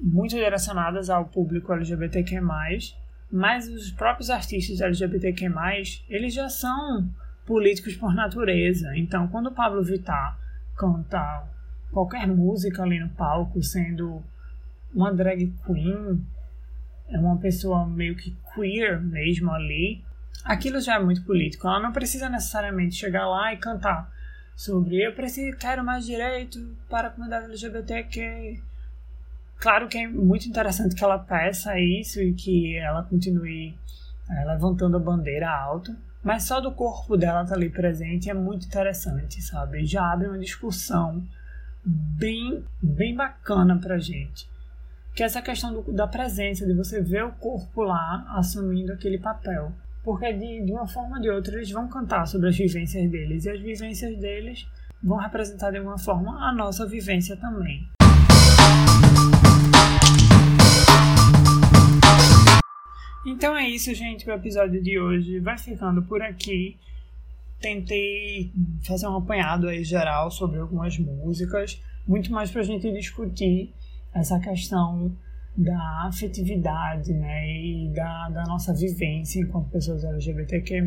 muito 0.00 0.34
direcionadas 0.36 1.10
ao 1.10 1.24
público 1.24 1.72
LGBTQ+, 1.72 2.40
mas 3.30 3.68
os 3.68 3.90
próprios 3.90 4.30
artistas 4.30 4.80
LGBTQ+, 4.80 5.50
eles 6.08 6.32
já 6.32 6.48
são 6.48 7.08
políticos 7.44 7.96
por 7.96 8.14
natureza. 8.14 8.96
Então, 8.96 9.28
quando 9.28 9.48
o 9.48 9.54
Pablo 9.54 9.82
Vittar 9.82 10.38
canta 10.76 11.44
qualquer 11.90 12.26
música 12.26 12.82
ali 12.82 13.00
no 13.00 13.08
palco, 13.10 13.62
sendo 13.62 14.22
uma 14.94 15.12
drag 15.12 15.52
queen, 15.66 16.24
é 17.08 17.18
uma 17.18 17.38
pessoa 17.38 17.86
meio 17.86 18.16
que 18.16 18.36
queer 18.54 19.00
mesmo 19.00 19.50
ali, 19.50 20.04
aquilo 20.44 20.80
já 20.80 20.96
é 20.96 20.98
muito 20.98 21.24
político. 21.24 21.66
Ela 21.66 21.80
não 21.80 21.92
precisa 21.92 22.28
necessariamente 22.28 22.94
chegar 22.96 23.26
lá 23.26 23.52
e 23.52 23.56
cantar 23.56 24.10
sobre 24.54 24.96
eu 24.96 25.14
preciso, 25.14 25.56
quero 25.56 25.84
mais 25.84 26.04
direito 26.04 26.58
para 26.88 27.08
a 27.08 27.10
comunidade 27.10 27.46
LGBTQ. 27.46 28.60
Claro 29.58 29.88
que 29.88 29.98
é 29.98 30.06
muito 30.06 30.48
interessante 30.48 30.94
que 30.94 31.02
ela 31.02 31.18
peça 31.18 31.78
isso 31.78 32.20
e 32.20 32.32
que 32.32 32.76
ela 32.76 33.02
continue 33.02 33.76
é, 34.30 34.44
levantando 34.44 34.96
a 34.96 35.00
bandeira 35.00 35.50
alto, 35.50 35.94
mas 36.22 36.44
só 36.44 36.60
do 36.60 36.72
corpo 36.72 37.16
dela 37.16 37.42
estar 37.42 37.54
tá 37.54 37.56
ali 37.56 37.68
presente 37.68 38.30
é 38.30 38.34
muito 38.34 38.66
interessante, 38.66 39.42
sabe? 39.42 39.84
Já 39.84 40.12
abre 40.12 40.28
uma 40.28 40.38
discussão 40.38 41.26
bem, 41.84 42.64
bem 42.82 43.14
bacana 43.14 43.78
pra 43.78 43.98
gente 43.98 44.48
que 45.18 45.24
é 45.24 45.26
essa 45.26 45.42
questão 45.42 45.72
do, 45.72 45.92
da 45.92 46.06
presença, 46.06 46.64
de 46.64 46.72
você 46.72 47.02
ver 47.02 47.24
o 47.24 47.32
corpo 47.32 47.82
lá 47.82 48.24
assumindo 48.36 48.92
aquele 48.92 49.18
papel. 49.18 49.72
Porque 50.04 50.32
de, 50.32 50.64
de 50.64 50.70
uma 50.70 50.86
forma 50.86 51.16
ou 51.16 51.20
de 51.20 51.28
outra 51.28 51.56
eles 51.56 51.72
vão 51.72 51.88
cantar 51.88 52.24
sobre 52.24 52.50
as 52.50 52.56
vivências 52.56 53.10
deles, 53.10 53.44
e 53.44 53.50
as 53.50 53.60
vivências 53.60 54.16
deles 54.16 54.64
vão 55.02 55.18
representar 55.18 55.72
de 55.72 55.78
alguma 55.78 55.98
forma 55.98 56.38
a 56.48 56.52
nossa 56.52 56.86
vivência 56.86 57.36
também. 57.36 57.88
Então 63.26 63.56
é 63.56 63.68
isso, 63.68 63.92
gente. 63.94 64.28
O 64.28 64.32
episódio 64.32 64.82
de 64.82 64.98
hoje 64.98 65.40
vai 65.40 65.58
ficando 65.58 66.02
por 66.02 66.22
aqui. 66.22 66.76
Tentei 67.60 68.52
fazer 68.86 69.08
um 69.08 69.16
apanhado 69.16 69.68
aí 69.68 69.82
geral 69.82 70.30
sobre 70.30 70.60
algumas 70.60 70.96
músicas, 70.96 71.82
muito 72.06 72.30
mais 72.30 72.50
pra 72.50 72.62
gente 72.62 72.90
discutir 72.92 73.74
essa 74.14 74.38
questão 74.38 75.12
da 75.56 76.06
afetividade 76.06 77.12
né, 77.12 77.48
e 77.50 77.92
da, 77.92 78.28
da 78.28 78.44
nossa 78.44 78.72
vivência 78.72 79.40
enquanto 79.40 79.70
pessoas 79.70 80.04
LGBTQ+, 80.04 80.86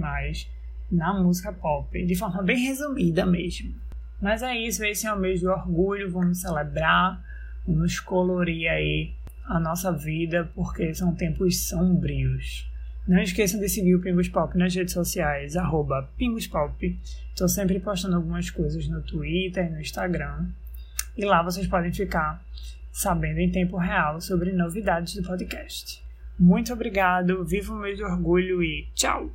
na 0.89 1.13
música 1.21 1.51
pop, 1.51 2.05
de 2.05 2.15
forma 2.15 2.41
bem 2.41 2.67
resumida 2.67 3.25
mesmo. 3.25 3.75
Mas 4.21 4.41
é 4.41 4.55
isso, 4.55 4.85
esse 4.85 5.05
é 5.05 5.13
o 5.13 5.19
mês 5.19 5.41
do 5.41 5.49
orgulho, 5.49 6.09
vamos 6.09 6.39
celebrar, 6.39 7.21
vamos 7.67 7.99
colorir 7.99 8.69
aí 8.71 9.13
a 9.51 9.59
nossa 9.59 9.91
vida, 9.91 10.49
porque 10.55 10.93
são 10.93 11.13
tempos 11.13 11.67
sombrios. 11.67 12.69
Não 13.05 13.21
esqueçam 13.21 13.59
de 13.59 13.67
seguir 13.67 13.95
o 13.95 14.01
Pingos 14.01 14.29
Pop 14.29 14.57
nas 14.57 14.73
redes 14.73 14.93
sociais, 14.93 15.57
arroba 15.57 16.09
Pop. 16.49 16.99
Estou 17.29 17.49
sempre 17.49 17.79
postando 17.79 18.15
algumas 18.15 18.49
coisas 18.49 18.87
no 18.87 19.01
Twitter 19.01 19.67
e 19.67 19.69
no 19.69 19.81
Instagram. 19.81 20.47
E 21.17 21.25
lá 21.25 21.43
vocês 21.43 21.67
podem 21.67 21.91
ficar 21.91 22.41
sabendo 22.91 23.39
em 23.39 23.51
tempo 23.51 23.77
real 23.77 24.21
sobre 24.21 24.53
novidades 24.53 25.15
do 25.15 25.23
podcast. 25.23 26.01
Muito 26.39 26.71
obrigado, 26.71 27.43
viva 27.43 27.73
o 27.73 27.77
mês 27.77 27.97
de 27.97 28.03
orgulho 28.03 28.63
e 28.63 28.87
tchau! 28.95 29.29